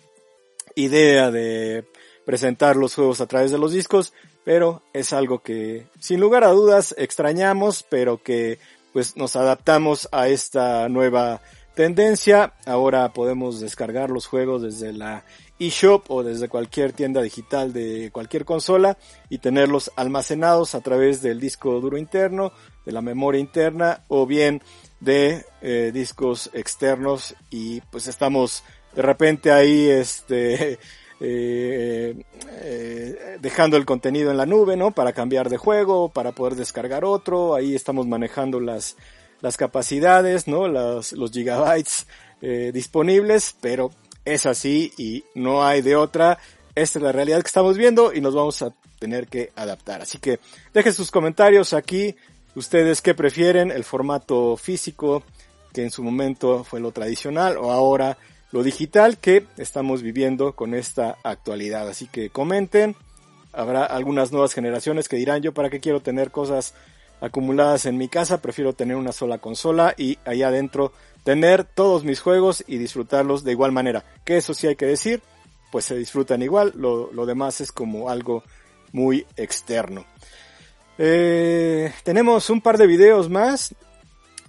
idea 0.75 1.31
de 1.31 1.85
presentar 2.25 2.77
los 2.77 2.95
juegos 2.95 3.21
a 3.21 3.27
través 3.27 3.51
de 3.51 3.59
los 3.59 3.73
discos, 3.73 4.13
pero 4.45 4.83
es 4.93 5.13
algo 5.13 5.43
que 5.43 5.87
sin 5.99 6.21
lugar 6.21 6.45
a 6.45 6.51
dudas 6.51 6.95
extrañamos, 6.99 7.83
pero 7.89 8.23
que 8.23 8.59
pues 8.97 9.15
nos 9.15 9.37
adaptamos 9.37 10.09
a 10.11 10.29
esta 10.29 10.89
nueva 10.89 11.43
tendencia. 11.75 12.55
Ahora 12.65 13.13
podemos 13.13 13.61
descargar 13.61 14.09
los 14.09 14.27
juegos 14.27 14.63
desde 14.63 14.95
la 14.95 15.27
eShop 15.59 16.11
o 16.11 16.23
desde 16.23 16.49
cualquier 16.49 16.95
tienda 16.95 17.21
digital 17.21 17.75
de 17.75 18.09
cualquier 18.11 18.47
consola 18.47 18.97
y 19.29 19.37
tenerlos 19.37 19.93
almacenados 19.97 20.75
a 20.75 20.81
través 20.81 21.21
del 21.21 21.41
disco 21.41 21.79
duro 21.79 21.99
interno, 21.99 22.53
de 22.87 22.93
la 22.93 23.03
memoria 23.03 23.39
interna 23.39 24.03
o 24.09 24.25
bien 24.25 24.63
de 25.01 25.45
eh, 25.61 25.91
discos 25.93 26.49
externos 26.55 27.35
y 27.51 27.83
pues 27.83 28.07
estamos 28.07 28.65
de 28.95 29.03
repente 29.03 29.53
ahí 29.53 29.91
este 29.91 30.79
eh, 31.21 32.15
eh, 32.61 33.39
dejando 33.41 33.77
el 33.77 33.87
contenido 33.87 34.31
en 34.31 34.37
la 34.37 34.47
nube, 34.47 34.77
¿no? 34.77 34.91
Para 34.91 35.13
cambiar 35.13 35.49
de 35.49 35.57
juego, 35.57 36.11
para 36.11 36.33
poder 36.33 36.57
descargar 36.57 37.05
otro. 37.05 37.55
Ahí 37.55 37.75
estamos 37.75 38.07
manejando 38.07 38.61
las, 38.61 38.97
las 39.41 39.57
capacidades, 39.57 40.47
¿no? 40.47 40.69
Las, 40.69 41.13
los 41.13 41.31
gigabytes 41.31 42.07
eh, 42.43 42.71
disponibles, 42.73 43.57
pero 43.61 43.91
es 44.25 44.45
así 44.47 44.93
y 44.99 45.25
no 45.35 45.65
hay 45.65 45.83
de 45.83 45.97
otra. 45.97 46.39
Esta 46.75 46.99
es 46.99 47.03
la 47.03 47.13
realidad 47.13 47.41
que 47.41 47.47
estamos 47.47 47.79
viendo 47.79 48.13
y 48.13 48.21
nos 48.21 48.35
vamos 48.35 48.61
a 48.61 48.75
tener 48.99 49.29
que 49.29 49.53
adaptar. 49.57 50.03
Así 50.03 50.19
que 50.19 50.39
dejen 50.75 50.93
sus 50.93 51.11
comentarios 51.11 51.73
aquí. 51.73 52.15
Ustedes 52.55 53.01
qué 53.03 53.15
prefieren, 53.15 53.71
el 53.71 53.85
formato 53.85 54.57
físico, 54.57 55.23
que 55.73 55.83
en 55.83 55.91
su 55.91 56.03
momento 56.03 56.65
fue 56.65 56.81
lo 56.81 56.91
tradicional, 56.91 57.59
o 57.59 57.71
ahora 57.71 58.17
lo 58.57 58.63
digital 58.63 59.19
que 59.19 59.45
estamos 59.59 60.01
viviendo 60.01 60.55
con 60.55 60.73
esta 60.73 61.19
actualidad. 61.23 61.91
Así 61.91 62.07
que 62.07 62.31
comenten, 62.31 62.97
habrá 63.53 63.85
algunas 63.85 64.33
nuevas 64.33 64.55
generaciones 64.55 65.11
que 65.11 65.17
dirán 65.17 65.43
yo 65.43 65.53
para 65.53 65.69
qué 65.69 65.79
quiero 65.79 66.01
tener 66.01 66.31
cosas 66.31 66.73
acumuladas 67.21 67.85
en 67.85 67.99
mi 67.99 68.09
casa, 68.09 68.41
prefiero 68.41 68.73
tener 68.73 68.97
una 68.97 69.13
sola 69.13 69.37
consola 69.37 69.93
y 69.99 70.17
ahí 70.25 70.43
adentro 70.43 70.93
tener 71.23 71.65
todos 71.65 72.05
mis 72.05 72.21
juegos 72.21 72.65
y 72.67 72.79
disfrutarlos 72.79 73.45
de 73.45 73.53
igual 73.53 73.73
manera. 73.73 74.05
Que 74.25 74.39
eso 74.39 74.55
sí 74.55 74.67
hay 74.67 74.77
que 74.77 74.87
decir, 74.87 75.21
pues 75.71 75.85
se 75.85 75.95
disfrutan 75.95 76.41
igual, 76.41 76.73
lo, 76.77 77.13
lo 77.13 77.27
demás 77.27 77.61
es 77.61 77.71
como 77.71 78.09
algo 78.09 78.43
muy 78.91 79.27
externo. 79.37 80.07
Eh, 80.97 81.93
tenemos 82.05 82.49
un 82.49 82.63
par 82.63 82.79
de 82.79 82.87
videos 82.87 83.29
más. 83.29 83.75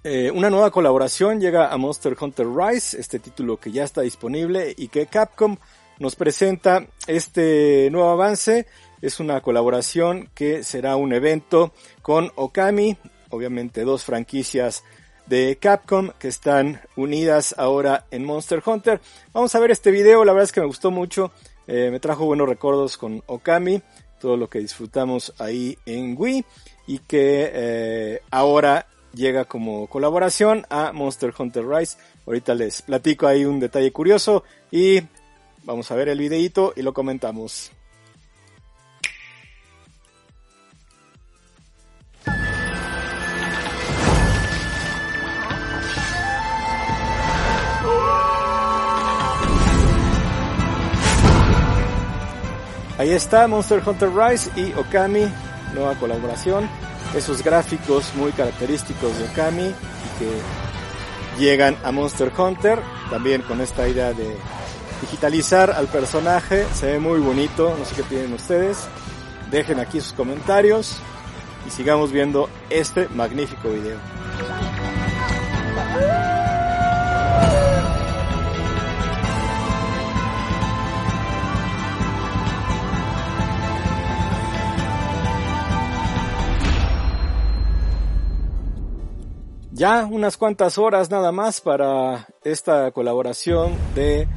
Eh, 0.03 0.31
una 0.31 0.49
nueva 0.49 0.71
colaboración 0.71 1.41
llega 1.41 1.71
a 1.71 1.77
Monster 1.77 2.15
Hunter 2.19 2.47
Rise, 2.47 2.99
este 2.99 3.19
título 3.19 3.57
que 3.57 3.71
ya 3.71 3.83
está 3.83 4.01
disponible 4.01 4.73
y 4.77 4.89
que 4.89 5.07
Capcom 5.07 5.57
nos 5.99 6.15
presenta 6.15 6.85
este 7.07 7.89
nuevo 7.91 8.09
avance. 8.09 8.67
Es 9.01 9.19
una 9.19 9.41
colaboración 9.41 10.29
que 10.33 10.63
será 10.63 10.95
un 10.95 11.13
evento 11.13 11.73
con 12.01 12.31
Okami, 12.35 12.97
obviamente 13.29 13.83
dos 13.83 14.03
franquicias 14.03 14.83
de 15.25 15.57
Capcom 15.59 16.11
que 16.19 16.29
están 16.29 16.81
unidas 16.95 17.55
ahora 17.57 18.05
en 18.11 18.23
Monster 18.23 18.61
Hunter. 18.65 19.01
Vamos 19.33 19.53
a 19.55 19.59
ver 19.59 19.71
este 19.71 19.91
video, 19.91 20.23
la 20.23 20.31
verdad 20.31 20.45
es 20.45 20.51
que 20.51 20.61
me 20.61 20.67
gustó 20.67 20.91
mucho, 20.91 21.31
eh, 21.67 21.89
me 21.91 21.99
trajo 21.99 22.25
buenos 22.25 22.47
recuerdos 22.47 22.97
con 22.97 23.23
Okami, 23.25 23.81
todo 24.19 24.37
lo 24.37 24.49
que 24.49 24.59
disfrutamos 24.59 25.33
ahí 25.37 25.77
en 25.85 26.15
Wii 26.17 26.45
y 26.87 26.99
que 26.99 27.51
eh, 27.53 28.21
ahora 28.31 28.87
llega 29.17 29.45
como 29.45 29.87
colaboración 29.87 30.65
a 30.69 30.93
Monster 30.93 31.33
Hunter 31.37 31.67
Rise. 31.67 31.97
Ahorita 32.25 32.55
les 32.55 32.81
platico 32.83 33.27
ahí 33.27 33.43
un 33.43 33.59
detalle 33.59 33.91
curioso 33.91 34.43
y 34.71 35.01
vamos 35.63 35.91
a 35.91 35.95
ver 35.95 36.07
el 36.07 36.19
videito 36.19 36.73
y 36.75 36.83
lo 36.83 36.93
comentamos. 36.93 37.71
Ahí 52.97 53.11
está 53.11 53.47
Monster 53.47 53.81
Hunter 53.85 54.09
Rise 54.09 54.49
y 54.55 54.73
Okami, 54.73 55.27
nueva 55.75 55.93
colaboración. 55.95 56.67
Esos 57.15 57.43
gráficos 57.43 58.13
muy 58.15 58.31
característicos 58.31 59.17
de 59.17 59.25
Okami 59.25 59.73
que 60.19 61.39
llegan 61.39 61.77
a 61.83 61.91
Monster 61.91 62.31
Hunter, 62.37 62.79
también 63.09 63.41
con 63.41 63.61
esta 63.61 63.87
idea 63.87 64.13
de 64.13 64.35
digitalizar 65.01 65.71
al 65.71 65.87
personaje, 65.87 66.65
se 66.73 66.87
ve 66.87 66.99
muy 66.99 67.19
bonito, 67.19 67.75
no 67.77 67.85
sé 67.85 67.95
qué 67.95 68.03
tienen 68.03 68.33
ustedes. 68.33 68.87
Dejen 69.51 69.79
aquí 69.79 70.01
sus 70.01 70.13
comentarios 70.13 70.97
y 71.65 71.69
sigamos 71.69 72.11
viendo 72.11 72.49
este 72.69 73.07
magnífico 73.09 73.69
video. 73.69 73.97
Ya 89.77 90.07
unas 90.09 90.37
cuantas 90.37 90.79
horas 90.79 91.11
nada 91.11 91.31
más 91.31 91.61
para 91.61 92.27
esta 92.43 92.89
colaboración 92.91 93.75
de 93.93 94.27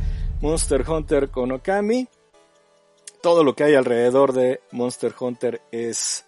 Monster 0.43 0.89
Hunter 0.89 1.31
con 1.31 1.51
Okami. 1.51 2.09
Todo 3.23 3.43
lo 3.43 3.55
que 3.55 3.65
hay 3.65 3.75
alrededor 3.75 4.35
de 4.35 4.61
Monster 4.71 5.15
Hunter 5.19 5.63
es 5.73 6.27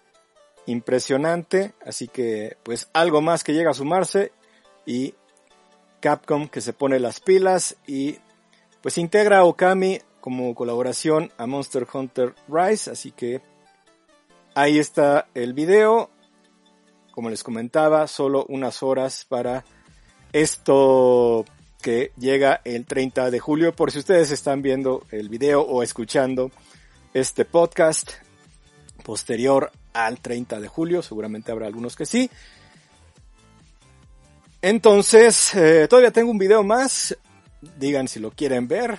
impresionante, 0.65 1.73
así 1.85 2.07
que 2.07 2.57
pues 2.63 2.89
algo 2.93 3.21
más 3.21 3.43
que 3.43 3.53
llega 3.53 3.69
a 3.69 3.75
sumarse 3.75 4.31
y 4.83 5.13
Capcom 5.99 6.47
que 6.47 6.61
se 6.61 6.73
pone 6.73 6.99
las 6.99 7.19
pilas 7.19 7.75
y 7.85 8.17
pues 8.81 8.97
integra 8.97 9.39
a 9.39 9.45
Okami 9.45 9.99
como 10.21 10.55
colaboración 10.55 11.31
a 11.37 11.45
Monster 11.45 11.85
Hunter 11.93 12.33
Rise, 12.47 12.89
así 12.89 13.11
que 13.11 13.41
ahí 14.55 14.79
está 14.79 15.27
el 15.35 15.53
video, 15.53 16.09
como 17.13 17.29
les 17.29 17.43
comentaba, 17.43 18.07
solo 18.07 18.43
unas 18.49 18.81
horas 18.81 19.25
para 19.29 19.63
esto 20.33 21.45
que 21.79 22.11
llega 22.17 22.59
el 22.63 22.85
30 22.85 23.29
de 23.29 23.39
julio. 23.39 23.75
Por 23.75 23.91
si 23.91 23.99
ustedes 23.99 24.31
están 24.31 24.63
viendo 24.63 25.05
el 25.11 25.29
video 25.29 25.61
o 25.61 25.83
escuchando 25.83 26.49
este 27.13 27.45
podcast 27.45 28.09
posterior 29.03 29.71
al 29.93 30.19
30 30.19 30.59
de 30.59 30.67
julio, 30.67 31.03
seguramente 31.03 31.51
habrá 31.51 31.67
algunos 31.67 31.95
que 31.95 32.07
sí. 32.07 32.31
Entonces, 34.63 35.53
eh, 35.53 35.87
todavía 35.87 36.11
tengo 36.11 36.31
un 36.31 36.39
video 36.39 36.63
más. 36.63 37.15
Digan 37.77 38.07
si 38.07 38.19
lo 38.19 38.31
quieren 38.31 38.67
ver. 38.67 38.97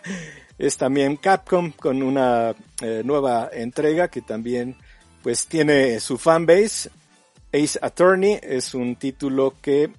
es 0.58 0.78
también 0.78 1.16
Capcom 1.16 1.72
con 1.72 2.02
una 2.02 2.54
eh, 2.80 3.02
nueva 3.04 3.50
entrega 3.52 4.08
que 4.08 4.22
también 4.22 4.76
pues 5.22 5.46
tiene 5.46 6.00
su 6.00 6.16
fanbase. 6.16 6.90
Ace 7.52 7.78
Attorney 7.82 8.38
es 8.42 8.74
un 8.74 8.96
título 8.96 9.54
que, 9.60 9.90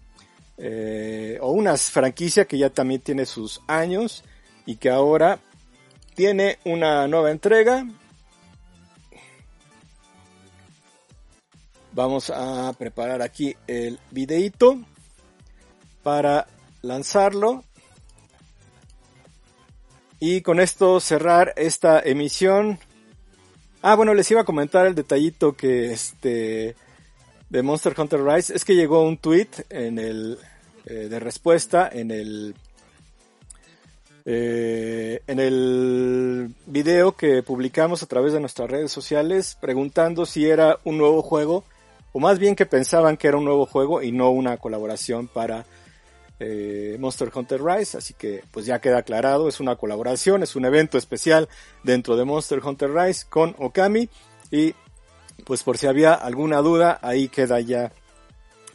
eh, 0.58 1.38
o 1.42 1.52
una 1.52 1.76
franquicia 1.78 2.46
que 2.46 2.58
ya 2.58 2.70
también 2.70 3.02
tiene 3.02 3.26
sus 3.26 3.62
años 3.68 4.24
y 4.66 4.78
que 4.78 4.90
ahora 4.90 5.40
tiene 6.16 6.60
una 6.66 7.08
nueva 7.08 7.32
entrega. 7.32 7.86
Vamos 11.94 12.30
a 12.30 12.72
preparar 12.78 13.22
aquí 13.22 13.56
el 13.68 14.00
videito 14.12 14.80
para 16.04 16.48
lanzarlo. 16.82 17.66
Y 20.20 20.42
con 20.42 20.60
esto 20.60 21.00
cerrar 21.00 21.54
esta 21.58 22.00
emisión. 22.00 22.80
Ah, 23.82 23.96
bueno, 23.96 24.14
les 24.14 24.30
iba 24.32 24.42
a 24.42 24.46
comentar 24.46 24.86
el 24.86 24.96
detallito 24.96 25.54
que 25.54 25.92
este 25.92 26.76
de 27.52 27.62
Monster 27.62 27.94
Hunter 27.96 28.24
Rise. 28.24 28.56
Es 28.56 28.66
que 28.66 28.76
llegó 28.76 29.04
un 29.04 29.18
tweet 29.18 29.50
en 29.70 30.00
el 30.00 30.40
eh, 30.86 31.08
de 31.10 31.20
respuesta 31.20 31.90
en 31.92 32.10
el 32.10 32.56
eh, 34.24 35.22
en 35.28 35.40
el 35.40 36.54
video 36.66 37.12
que 37.12 37.44
publicamos 37.44 38.04
a 38.04 38.06
través 38.06 38.34
de 38.34 38.40
nuestras 38.40 38.70
redes 38.70 38.92
sociales 38.92 39.58
preguntando 39.60 40.26
si 40.26 40.48
era 40.48 40.80
un 40.86 40.98
nuevo 40.98 41.22
juego 41.22 41.64
o 42.14 42.20
más 42.20 42.40
bien 42.40 42.56
que 42.56 42.66
pensaban 42.66 43.18
que 43.18 43.28
era 43.28 43.38
un 43.38 43.46
nuevo 43.46 43.66
juego 43.66 44.02
y 44.02 44.12
no 44.12 44.32
una 44.32 44.58
colaboración 44.58 45.28
para 45.28 45.66
eh, 46.40 46.98
Monster 47.00 47.32
Hunter 47.34 47.62
Rise, 47.64 47.98
así 47.98 48.16
que 48.16 48.44
pues 48.52 48.66
ya 48.66 48.80
queda 48.80 49.00
aclarado, 49.00 49.48
es 49.48 49.60
una 49.60 49.76
colaboración, 49.76 50.42
es 50.42 50.56
un 50.56 50.66
evento 50.66 50.98
especial 50.98 51.48
dentro 51.84 52.16
de 52.16 52.26
Monster 52.26 52.60
Hunter 52.64 52.92
Rise 52.92 53.26
con 53.30 53.56
Okami. 53.60 54.10
Y 54.50 54.74
pues 55.46 55.64
por 55.64 55.78
si 55.78 55.88
había 55.88 56.14
alguna 56.14 56.58
duda, 56.58 57.00
ahí 57.02 57.28
queda 57.28 57.60
ya 57.60 57.92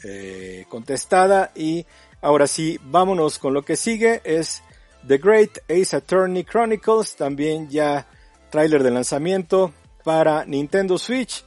eh, 0.04 0.66
contestada. 0.68 1.52
Y 1.54 1.86
ahora 2.20 2.46
sí, 2.46 2.78
vámonos 2.84 3.38
con 3.38 3.54
lo 3.54 3.62
que 3.62 3.76
sigue, 3.76 4.20
es 4.24 4.62
The 5.06 5.18
Great 5.18 5.58
Ace 5.68 5.96
Attorney 5.96 6.44
Chronicles, 6.44 7.16
también 7.16 7.68
ya 7.68 8.06
tráiler 8.50 8.82
de 8.82 8.90
lanzamiento 8.90 9.72
para 10.04 10.44
Nintendo 10.44 10.98
Switch. 10.98 11.44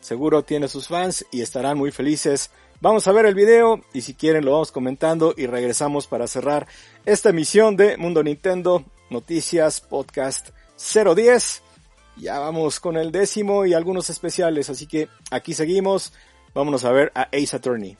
Seguro 0.00 0.42
tiene 0.42 0.68
sus 0.68 0.88
fans 0.88 1.24
y 1.30 1.42
estarán 1.42 1.78
muy 1.78 1.92
felices. 1.92 2.50
Vamos 2.80 3.06
a 3.06 3.12
ver 3.12 3.26
el 3.26 3.36
video 3.36 3.80
y 3.92 4.00
si 4.00 4.14
quieren 4.14 4.44
lo 4.44 4.52
vamos 4.52 4.72
comentando 4.72 5.34
y 5.36 5.46
regresamos 5.46 6.08
para 6.08 6.26
cerrar 6.26 6.66
esta 7.04 7.30
emisión 7.30 7.76
de 7.76 7.96
Mundo 7.96 8.24
Nintendo 8.24 8.84
Noticias 9.10 9.80
Podcast 9.80 10.50
010. 10.76 11.71
Ya 12.16 12.38
vamos 12.38 12.78
con 12.78 12.96
el 12.96 13.10
décimo 13.10 13.66
y 13.66 13.74
algunos 13.74 14.10
especiales, 14.10 14.70
así 14.70 14.86
que 14.86 15.08
aquí 15.30 15.54
seguimos. 15.54 16.12
Vámonos 16.54 16.84
a 16.84 16.92
ver 16.92 17.10
a 17.14 17.22
Ace 17.32 17.56
Attorney. 17.56 17.96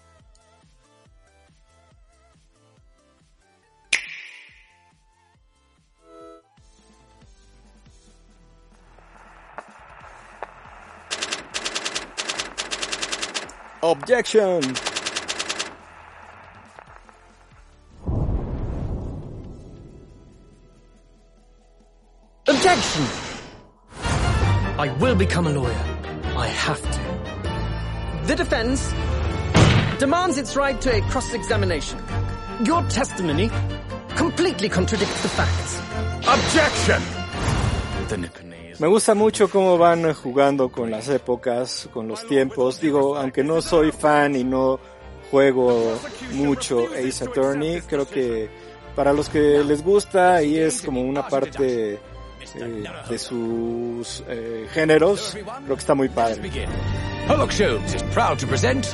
Objection. 13.84 14.60
Objection. 22.46 23.21
I 24.82 24.88
will 24.98 25.14
become 25.14 25.46
a 25.46 25.52
lawyer. 25.52 25.84
I 26.36 26.48
have 26.48 26.82
to. 26.82 27.00
The 28.26 28.34
defense 28.34 28.92
demands 30.00 30.38
its 30.38 30.56
right 30.56 30.80
to 30.80 30.90
a 30.92 31.00
cross-examination. 31.02 32.00
Your 32.64 32.82
testimony 32.88 33.48
completely 34.16 34.68
contradicts 34.68 35.22
the 35.22 35.28
facts. 35.28 35.78
Objection! 36.26 37.00
Me 38.80 38.88
gusta 38.88 39.14
mucho 39.14 39.48
cómo 39.48 39.78
van 39.78 40.12
jugando 40.14 40.68
con 40.68 40.90
las 40.90 41.08
épocas, 41.08 41.88
con 41.94 42.08
los 42.08 42.26
tiempos. 42.26 42.80
Digo, 42.80 43.16
aunque 43.16 43.44
no 43.44 43.62
soy 43.62 43.92
fan 43.92 44.34
y 44.34 44.42
no 44.42 44.80
juego 45.30 45.96
mucho 46.32 46.88
Ace 46.88 47.22
Attorney, 47.22 47.82
creo 47.82 48.08
que 48.08 48.50
para 48.96 49.12
los 49.12 49.28
que 49.28 49.62
les 49.62 49.84
gusta 49.84 50.42
y 50.42 50.58
es 50.58 50.82
como 50.82 51.02
una 51.02 51.28
parte 51.28 52.00
eh, 52.54 52.84
de 53.08 53.18
sus 53.18 54.22
eh, 54.28 54.68
géneros, 54.72 55.36
creo 55.64 55.76
que 55.76 55.80
está 55.80 55.94
muy 55.94 56.08
padre. 56.08 56.40
Pollock 57.26 57.52
Shows 57.52 57.94
is 57.94 58.02
proud 58.14 58.38
to 58.40 58.46
present 58.46 58.84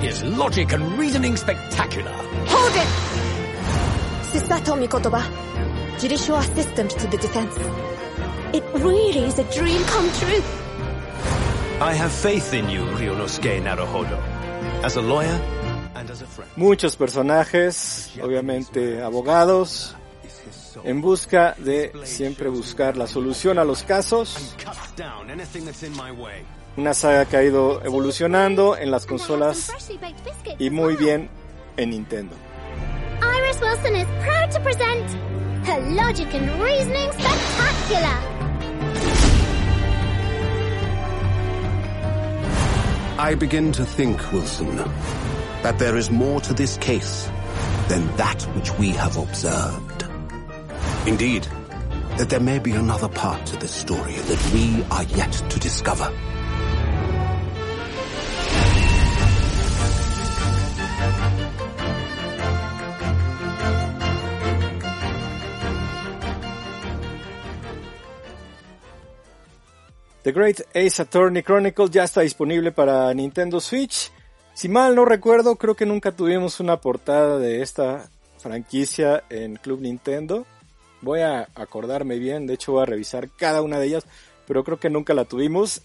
his 0.00 0.22
Logic 0.22 0.72
and 0.72 0.98
Reasoning 0.98 1.36
Spectacular. 1.36 2.12
Hold 2.46 2.76
it! 2.76 2.88
Sisato 4.32 4.74
Mikotoba, 4.76 5.22
Judicial 6.00 6.36
Assistant 6.36 6.90
to 6.90 7.06
the 7.08 7.18
Defense. 7.18 7.56
It 8.54 8.64
really 8.74 9.24
is 9.26 9.38
a 9.38 9.44
dream 9.52 9.82
come 9.84 10.10
true. 10.12 10.42
I 11.80 11.92
have 11.92 12.10
faith 12.12 12.54
in 12.54 12.68
you, 12.70 12.80
Ryonosuke 12.96 13.60
Naruhodo. 13.62 14.18
As 14.82 14.96
a 14.96 15.02
lawyer 15.02 15.40
and 15.94 16.10
as 16.10 16.22
a 16.22 16.26
friend. 16.26 16.50
Muchos 16.56 16.96
personajes, 16.96 18.12
obviamente 18.22 19.02
abogados, 19.02 19.94
en 20.82 21.00
busca 21.00 21.54
de 21.58 21.92
siempre 22.04 22.48
buscar 22.48 22.96
la 22.96 23.06
solución 23.06 23.58
a 23.58 23.64
los 23.64 23.82
casos. 23.82 24.54
Una 26.76 26.94
saga 26.94 27.26
que 27.26 27.36
ha 27.36 27.44
ido 27.44 27.84
evolucionando 27.84 28.76
en 28.76 28.90
las 28.90 29.06
consolas 29.06 29.70
y 30.58 30.70
muy 30.70 30.96
bien 30.96 31.28
en 31.76 31.90
Nintendo. 31.90 32.34
Iris 33.22 33.60
Wilson 33.60 33.94
is 33.94 34.08
proud 34.22 34.50
to 34.50 34.60
present 34.60 35.10
her 35.66 35.80
Logic 35.94 36.34
and 36.34 36.50
Reasoning 36.60 37.12
Spectacular. 37.12 38.34
I 43.16 43.36
begin 43.36 43.70
to 43.72 43.84
think, 43.84 44.20
Wilson, 44.32 44.76
that 45.62 45.78
there 45.78 45.96
is 45.96 46.10
more 46.10 46.40
to 46.40 46.52
this 46.52 46.76
case 46.78 47.30
than 47.88 48.04
that 48.16 48.42
which 48.56 48.76
we 48.76 48.90
have 48.90 49.16
observed. 49.16 49.93
Indeed, 51.06 51.46
that 52.16 52.30
there 52.30 52.40
may 52.40 52.58
be 52.58 52.72
another 52.72 53.08
part 53.08 53.44
to 53.46 53.56
this 53.58 53.72
story 53.72 54.14
that 54.14 54.52
we 54.54 54.82
are 54.90 55.02
yet 55.02 55.32
to 55.50 55.60
discover. 55.60 56.10
The 70.22 70.32
Great 70.32 70.62
Ace 70.74 71.00
Attorney 71.00 71.42
Chronicles 71.42 71.90
ya 71.90 72.04
está 72.04 72.22
disponible 72.22 72.72
para 72.72 73.12
Nintendo 73.12 73.60
Switch. 73.60 74.10
Si 74.54 74.70
mal 74.70 74.94
no 74.94 75.04
recuerdo, 75.04 75.56
creo 75.56 75.74
que 75.74 75.84
nunca 75.84 76.12
tuvimos 76.12 76.60
una 76.60 76.80
portada 76.80 77.38
de 77.38 77.60
esta 77.60 78.08
franquicia 78.38 79.22
en 79.28 79.56
Club 79.56 79.82
Nintendo. 79.82 80.46
Voy 81.04 81.20
a 81.20 81.48
acordarme 81.54 82.18
bien, 82.18 82.46
de 82.46 82.54
hecho 82.54 82.72
voy 82.72 82.82
a 82.82 82.86
revisar 82.86 83.28
cada 83.36 83.62
una 83.62 83.78
de 83.78 83.86
ellas, 83.86 84.06
pero 84.46 84.64
creo 84.64 84.80
que 84.80 84.90
nunca 84.90 85.14
la 85.14 85.26
tuvimos. 85.26 85.82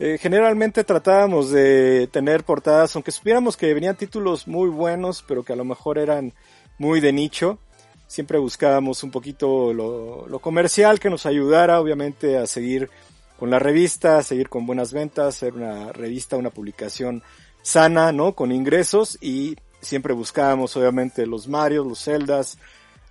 Eh, 0.00 0.18
generalmente 0.20 0.82
tratábamos 0.82 1.50
de 1.50 2.08
tener 2.10 2.42
portadas, 2.42 2.96
aunque 2.96 3.12
supiéramos 3.12 3.56
que 3.56 3.72
venían 3.74 3.96
títulos 3.96 4.48
muy 4.48 4.68
buenos, 4.68 5.22
pero 5.26 5.44
que 5.44 5.52
a 5.52 5.56
lo 5.56 5.64
mejor 5.64 5.98
eran 5.98 6.32
muy 6.78 7.00
de 7.00 7.12
nicho. 7.12 7.58
Siempre 8.06 8.38
buscábamos 8.38 9.02
un 9.02 9.10
poquito 9.10 9.72
lo, 9.72 10.38
comercial 10.40 10.98
que 10.98 11.10
nos 11.10 11.26
ayudara, 11.26 11.80
obviamente, 11.80 12.38
a 12.38 12.46
seguir 12.46 12.90
con 13.38 13.50
la 13.50 13.58
revista, 13.58 14.22
seguir 14.22 14.48
con 14.48 14.66
buenas 14.66 14.92
ventas, 14.92 15.36
ser 15.36 15.54
una 15.54 15.92
revista, 15.92 16.36
una 16.36 16.50
publicación 16.50 17.22
sana, 17.62 18.12
¿no? 18.12 18.34
Con 18.34 18.52
ingresos 18.52 19.18
y 19.20 19.56
siempre 19.80 20.12
buscábamos 20.12 20.76
obviamente 20.76 21.26
los 21.26 21.48
Marios, 21.48 21.86
los 21.86 22.02
Zeldas, 22.02 22.58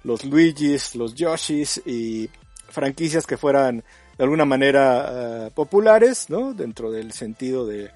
los 0.03 0.25
Luigis, 0.25 0.95
los 0.95 1.15
Yoshis 1.15 1.81
y 1.85 2.29
franquicias 2.69 3.25
que 3.25 3.37
fueran 3.37 3.83
de 4.17 4.23
alguna 4.23 4.45
manera 4.45 5.47
eh, 5.47 5.51
populares, 5.53 6.29
¿no? 6.29 6.53
Dentro 6.53 6.91
del 6.91 7.13
sentido 7.13 7.65
de 7.65 7.91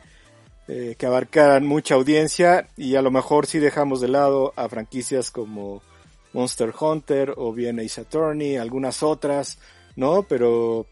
eh, 0.68 0.96
que 0.98 1.06
abarcaran 1.06 1.66
mucha 1.66 1.96
audiencia 1.96 2.68
y 2.76 2.96
a 2.96 3.02
lo 3.02 3.12
mejor 3.12 3.46
si 3.46 3.60
dejamos 3.60 4.02
de 4.02 4.10
lado 4.10 4.54
a 4.56 4.68
franquicias 4.68 5.32
como 5.32 5.82
Monster 6.34 6.74
Hunter 6.78 7.34
o 7.38 7.54
bien 7.54 7.80
Ace 7.80 8.02
Attorney, 8.02 8.58
algunas 8.58 9.04
otras, 9.04 9.60
¿no? 9.96 10.24
Pero 10.24 10.86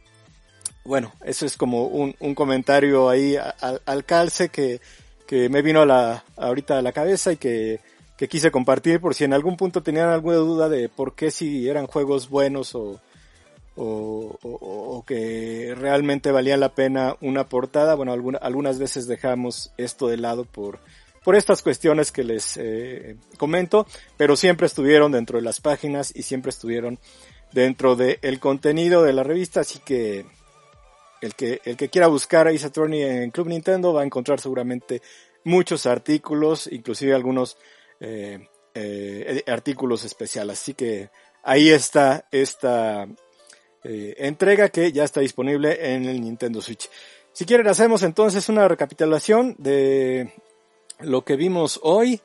bueno, 0.83 1.13
eso 1.23 1.45
es 1.45 1.57
como 1.57 1.87
un, 1.87 2.15
un 2.19 2.35
comentario 2.35 3.09
ahí 3.09 3.35
al, 3.35 3.81
al 3.85 4.05
calce 4.05 4.49
que, 4.49 4.79
que 5.27 5.49
me 5.49 5.61
vino 5.61 5.81
a 5.81 5.85
la, 5.85 6.23
ahorita 6.37 6.77
a 6.77 6.81
la 6.81 6.91
cabeza 6.91 7.31
y 7.31 7.37
que, 7.37 7.79
que 8.17 8.27
quise 8.27 8.51
compartir 8.51 9.01
por 9.01 9.13
si 9.13 9.23
en 9.23 9.33
algún 9.33 9.57
punto 9.57 9.83
tenían 9.83 10.09
alguna 10.09 10.37
duda 10.37 10.69
de 10.69 10.89
por 10.89 11.15
qué 11.15 11.31
si 11.31 11.67
eran 11.67 11.87
juegos 11.87 12.29
buenos 12.29 12.73
o, 12.75 13.01
o, 13.75 14.37
o, 14.41 15.03
que 15.05 15.75
realmente 15.77 16.31
valía 16.31 16.57
la 16.57 16.73
pena 16.73 17.17
una 17.21 17.49
portada. 17.49 17.95
Bueno, 17.95 18.13
alguna, 18.13 18.37
algunas 18.37 18.79
veces 18.79 19.07
dejamos 19.07 19.71
esto 19.77 20.07
de 20.07 20.17
lado 20.17 20.45
por, 20.45 20.79
por 21.23 21.35
estas 21.35 21.61
cuestiones 21.61 22.11
que 22.11 22.23
les 22.23 22.57
eh, 22.57 23.17
comento, 23.37 23.85
pero 24.15 24.35
siempre 24.35 24.67
estuvieron 24.67 25.11
dentro 25.11 25.37
de 25.37 25.43
las 25.43 25.59
páginas 25.59 26.13
y 26.15 26.23
siempre 26.23 26.49
estuvieron 26.49 26.99
dentro 27.51 27.95
del 27.95 28.39
contenido 28.39 29.03
de 29.03 29.13
la 29.13 29.23
revista, 29.23 29.61
así 29.61 29.79
que 29.79 30.25
el 31.21 31.35
que, 31.35 31.61
el 31.63 31.77
que 31.77 31.89
quiera 31.89 32.07
buscar 32.07 32.47
a 32.47 32.51
Ace 32.51 32.65
Attorney 32.65 33.01
en 33.01 33.31
Club 33.31 33.47
Nintendo 33.47 33.93
va 33.93 34.01
a 34.01 34.05
encontrar 34.05 34.39
seguramente 34.39 35.01
muchos 35.43 35.85
artículos, 35.85 36.67
inclusive 36.71 37.13
algunos 37.13 37.57
eh, 37.99 38.49
eh, 38.73 39.43
artículos 39.47 40.03
especiales. 40.03 40.59
Así 40.59 40.73
que 40.73 41.09
ahí 41.43 41.69
está 41.69 42.27
esta 42.31 43.07
eh, 43.83 44.15
entrega 44.17 44.69
que 44.69 44.91
ya 44.91 45.05
está 45.05 45.21
disponible 45.21 45.93
en 45.93 46.05
el 46.05 46.19
Nintendo 46.19 46.61
Switch. 46.61 46.89
Si 47.31 47.45
quieren 47.45 47.67
hacemos 47.67 48.03
entonces 48.03 48.49
una 48.49 48.67
recapitulación 48.67 49.55
de 49.57 50.33
lo 50.99 51.23
que 51.23 51.35
vimos 51.35 51.79
hoy. 51.83 52.21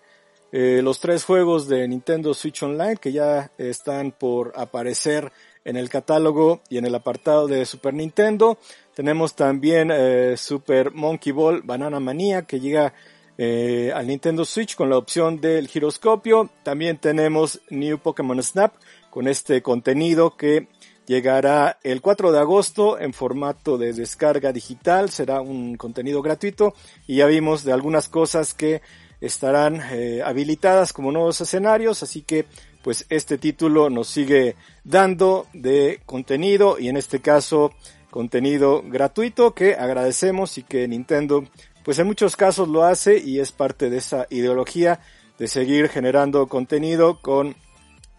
Los 0.53 0.99
tres 0.99 1.23
juegos 1.23 1.69
de 1.69 1.87
Nintendo 1.87 2.35
Switch 2.35 2.61
Online 2.65 2.97
que 2.97 3.13
ya 3.13 3.53
están 3.57 4.11
por 4.11 4.53
aparecer 4.57 5.31
en 5.65 5.77
el 5.77 5.89
catálogo 5.89 6.61
y 6.69 6.79
en 6.79 6.87
el 6.87 6.95
apartado 6.97 7.47
de 7.47 7.65
Super 7.65 7.95
Nintendo. 7.95 8.59
Tenemos 8.93 9.37
también 9.37 9.93
Super 10.37 10.91
Monkey 10.91 11.31
Ball 11.31 11.63
Banana 11.63 12.01
Mania 12.01 12.43
que 12.43 12.59
llega 12.59 12.95
eh, 13.43 13.91
al 13.95 14.07
Nintendo 14.07 14.45
Switch 14.45 14.77
con 14.77 14.91
la 14.91 14.99
opción 14.99 15.41
del 15.41 15.67
giroscopio. 15.67 16.51
También 16.63 16.99
tenemos 16.99 17.59
New 17.71 17.97
Pokémon 17.97 18.43
Snap 18.43 18.75
con 19.09 19.27
este 19.29 19.63
contenido 19.63 20.37
que 20.37 20.69
llegará 21.07 21.79
el 21.83 22.03
4 22.03 22.33
de 22.33 22.39
agosto 22.39 23.01
en 23.01 23.15
formato 23.15 23.79
de 23.79 23.95
descarga 23.95 24.53
digital. 24.53 25.09
Será 25.09 25.41
un 25.41 25.77
contenido 25.77 26.21
gratuito 26.21 26.75
y 27.07 27.17
ya 27.17 27.27
vimos 27.29 27.65
de 27.65 27.73
algunas 27.73 28.11
cosas 28.11 28.53
que 28.53 28.83
estarán 29.23 29.81
eh, 29.91 30.21
habilitadas 30.23 30.93
como 30.93 31.11
nuevos 31.11 31.41
escenarios. 31.41 32.03
Así 32.03 32.21
que 32.21 32.45
pues 32.83 33.07
este 33.09 33.39
título 33.39 33.89
nos 33.89 34.09
sigue 34.09 34.55
dando 34.85 35.47
de 35.55 36.03
contenido 36.05 36.79
y 36.79 36.91
en 36.91 36.99
este 36.99 37.21
caso 37.21 37.73
contenido 38.11 38.83
gratuito 38.85 39.55
que 39.55 39.77
agradecemos 39.77 40.59
y 40.59 40.63
que 40.63 40.87
Nintendo 40.89 41.45
pues 41.85 41.99
en 41.99 42.07
muchos 42.07 42.37
casos 42.37 42.69
lo 42.69 42.85
hace 42.85 43.19
y 43.19 43.41
es 43.41 43.53
parte 43.53 43.91
de 43.91 43.99
esa 43.99 44.27
ideología 44.31 45.01
de 45.39 45.49
seguir 45.49 45.89
generando 45.89 46.47
contenido 46.47 47.21
con 47.21 47.57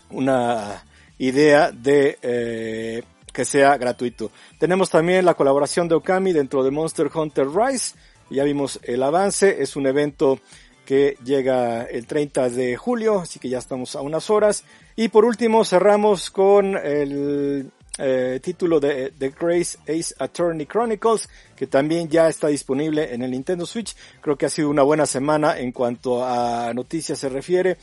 una 0.10 0.84
idea 1.17 1.71
de 1.71 2.17
eh, 2.21 3.04
que 3.32 3.45
sea 3.45 3.78
gratuito. 3.78 4.32
Tenemos 4.60 4.89
también 4.89 5.26
la 5.26 5.36
colaboración 5.36 5.88
de 5.88 5.95
Okami 5.95 6.34
dentro 6.34 6.63
de 6.63 6.71
Monster 6.71 7.10
Hunter 7.13 7.47
Rise. 7.47 7.95
Ya 8.30 8.43
vimos 8.43 8.80
el 8.84 9.04
avance, 9.04 9.62
es 9.62 9.76
un 9.76 9.88
evento 9.88 10.39
que 10.86 11.15
llega 11.24 11.84
el 11.84 12.08
30 12.08 12.50
de 12.50 12.76
julio, 12.76 13.19
así 13.19 13.39
que 13.39 13.50
ya 13.50 13.60
estamos 13.60 13.95
a 13.95 14.02
unas 14.02 14.30
horas. 14.30 14.63
Y 14.95 15.10
por 15.10 15.26
último 15.26 15.63
cerramos 15.63 16.32
con 16.32 16.76
el 16.76 17.71
eh, 18.02 18.40
título 18.42 18.80
de 18.80 19.14
The 19.18 19.30
Grace 19.30 19.78
Ace 19.88 20.16
Attorney 20.18 20.66
Chronicles, 20.66 21.30
que 21.56 21.68
también 21.68 22.10
ya 22.10 22.28
está 22.28 22.48
disponible 22.48 23.14
en 23.14 23.22
el 23.22 23.32
Nintendo 23.32 23.66
Switch. 23.66 23.96
Creo 24.22 24.38
que 24.38 24.48
ha 24.48 24.50
sido 24.50 24.70
una 24.70 24.84
buena 24.84 25.06
semana 25.06 25.60
en 25.60 25.72
cuanto 25.72 26.26
a 26.26 26.74
noticias 26.74 27.20
se 27.20 27.30
refiere. 27.30 27.78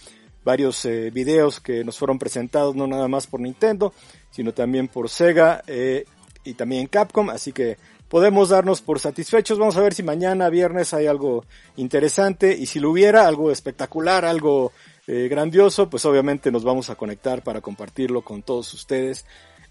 Varios 0.45 0.85
eh, 0.85 1.11
videos 1.11 1.61
que 1.61 1.85
nos 1.85 1.99
fueron 1.99 2.19
presentados 2.19 2.75
no 2.75 2.87
nada 2.87 3.07
más 3.07 3.27
por 3.27 3.41
Nintendo, 3.41 3.93
sino 4.31 4.53
también 4.53 4.89
por 4.89 5.09
Sega 5.09 5.63
eh, 5.67 6.05
y 6.43 6.55
también 6.55 6.87
Capcom. 6.89 7.31
Así 7.31 7.53
que 7.53 7.77
podemos 8.09 8.49
darnos 8.49 8.83
por 8.83 8.99
satisfechos. 8.99 9.59
Vamos 9.59 9.77
a 9.77 9.83
ver 9.83 9.95
si 9.95 10.03
mañana, 10.03 10.49
viernes, 10.49 10.95
hay 10.95 11.07
algo 11.07 11.45
interesante 11.77 12.57
y 12.57 12.67
si 12.67 12.81
lo 12.81 12.91
hubiera, 12.91 13.27
algo 13.27 13.51
espectacular, 13.51 14.25
algo 14.25 14.73
eh, 15.07 15.29
grandioso, 15.29 15.89
pues 15.89 16.05
obviamente 16.05 16.51
nos 16.51 16.65
vamos 16.65 16.91
a 16.91 16.95
conectar 16.95 17.43
para 17.43 17.61
compartirlo 17.61 18.23
con 18.23 18.43
todos 18.43 18.75
ustedes 18.75 19.25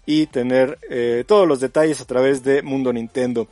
y 0.08 0.26
tener 0.26 0.78
eh, 0.88 1.22
todos 1.26 1.46
los 1.46 1.60
detalles 1.60 2.00
a 2.00 2.06
través 2.06 2.42
de 2.42 2.62
Mundo 2.62 2.94
Nintendo. 2.94 3.46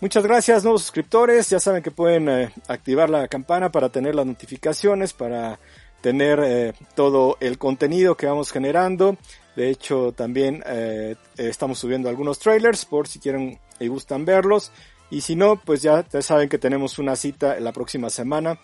Muchas 0.00 0.24
gracias, 0.24 0.64
nuevos 0.64 0.82
suscriptores. 0.82 1.48
Ya 1.50 1.60
saben 1.60 1.84
que 1.84 1.92
pueden 1.92 2.28
eh, 2.28 2.52
activar 2.66 3.08
la 3.08 3.28
campana 3.28 3.70
para 3.70 3.90
tener 3.90 4.16
las 4.16 4.26
notificaciones, 4.26 5.12
para 5.12 5.60
tener 6.00 6.40
eh, 6.42 6.72
todo 6.96 7.36
el 7.38 7.58
contenido 7.58 8.16
que 8.16 8.26
vamos 8.26 8.50
generando. 8.50 9.18
De 9.54 9.70
hecho, 9.70 10.10
también 10.10 10.64
eh, 10.66 11.14
estamos 11.36 11.78
subiendo 11.78 12.08
algunos 12.08 12.40
trailers 12.40 12.84
por 12.86 13.06
si 13.06 13.20
quieren 13.20 13.60
y 13.78 13.86
gustan 13.86 14.24
verlos. 14.24 14.72
Y 15.12 15.20
si 15.20 15.36
no, 15.36 15.60
pues 15.60 15.80
ya, 15.80 16.04
saben 16.22 16.48
que 16.48 16.58
tenemos 16.58 16.98
una 16.98 17.14
cita 17.14 17.60
la 17.60 17.70
próxima 17.70 18.10
semana 18.10 18.58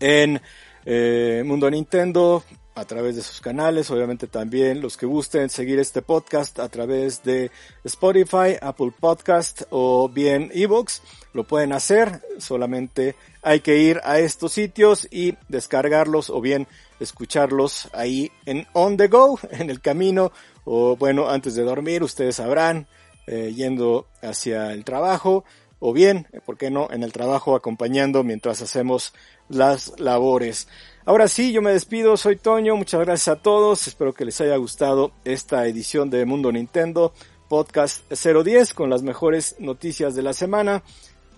en 0.00 0.40
eh, 0.84 1.44
Mundo 1.46 1.70
Nintendo 1.70 2.42
a 2.78 2.84
través 2.84 3.16
de 3.16 3.22
sus 3.22 3.40
canales, 3.40 3.90
obviamente 3.90 4.28
también 4.28 4.80
los 4.80 4.96
que 4.96 5.06
gusten 5.06 5.50
seguir 5.50 5.80
este 5.80 6.00
podcast 6.00 6.60
a 6.60 6.68
través 6.68 7.24
de 7.24 7.50
Spotify, 7.82 8.56
Apple 8.60 8.92
Podcast 8.98 9.62
o 9.70 10.08
bien 10.08 10.50
Evox, 10.54 11.02
lo 11.32 11.44
pueden 11.44 11.72
hacer, 11.72 12.22
solamente 12.38 13.16
hay 13.42 13.60
que 13.60 13.78
ir 13.78 14.00
a 14.04 14.20
estos 14.20 14.52
sitios 14.52 15.08
y 15.10 15.34
descargarlos 15.48 16.30
o 16.30 16.40
bien 16.40 16.68
escucharlos 17.00 17.88
ahí 17.92 18.30
en 18.46 18.66
on 18.74 18.96
the 18.96 19.08
go, 19.08 19.40
en 19.50 19.70
el 19.70 19.80
camino 19.80 20.30
o 20.64 20.96
bueno, 20.96 21.28
antes 21.28 21.56
de 21.56 21.64
dormir, 21.64 22.02
ustedes 22.04 22.36
sabrán, 22.36 22.86
eh, 23.26 23.52
yendo 23.54 24.06
hacia 24.22 24.72
el 24.72 24.84
trabajo 24.84 25.44
o 25.80 25.92
bien, 25.92 26.26
¿por 26.44 26.56
qué 26.56 26.70
no?, 26.70 26.88
en 26.90 27.02
el 27.02 27.12
trabajo 27.12 27.54
acompañando 27.54 28.24
mientras 28.24 28.62
hacemos 28.62 29.14
las 29.48 29.98
labores. 29.98 30.68
Ahora 31.04 31.28
sí, 31.28 31.52
yo 31.52 31.62
me 31.62 31.72
despido, 31.72 32.16
soy 32.16 32.36
Toño, 32.36 32.76
muchas 32.76 33.00
gracias 33.00 33.28
a 33.28 33.40
todos, 33.40 33.86
espero 33.86 34.12
que 34.12 34.24
les 34.24 34.40
haya 34.40 34.56
gustado 34.56 35.12
esta 35.24 35.66
edición 35.66 36.10
de 36.10 36.24
Mundo 36.26 36.52
Nintendo, 36.52 37.12
podcast 37.48 38.02
010 38.12 38.74
con 38.74 38.90
las 38.90 39.02
mejores 39.02 39.56
noticias 39.58 40.14
de 40.14 40.22
la 40.22 40.32
semana. 40.32 40.82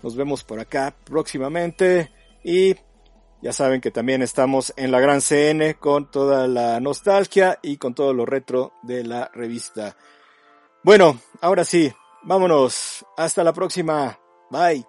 Nos 0.02 0.16
vemos 0.16 0.44
por 0.44 0.58
acá 0.58 0.94
próximamente 1.04 2.10
y 2.42 2.74
ya 3.42 3.52
saben 3.52 3.80
que 3.80 3.90
también 3.90 4.22
estamos 4.22 4.72
en 4.76 4.90
la 4.90 5.00
Gran 5.00 5.20
CN 5.20 5.74
con 5.74 6.10
toda 6.10 6.46
la 6.48 6.80
nostalgia 6.80 7.58
y 7.62 7.76
con 7.76 7.94
todo 7.94 8.12
lo 8.12 8.26
retro 8.26 8.72
de 8.82 9.04
la 9.04 9.30
revista. 9.32 9.96
Bueno, 10.82 11.20
ahora 11.40 11.64
sí, 11.64 11.92
vámonos. 12.22 13.04
Hasta 13.16 13.44
la 13.44 13.52
próxima. 13.52 14.18
Bye. 14.50 14.84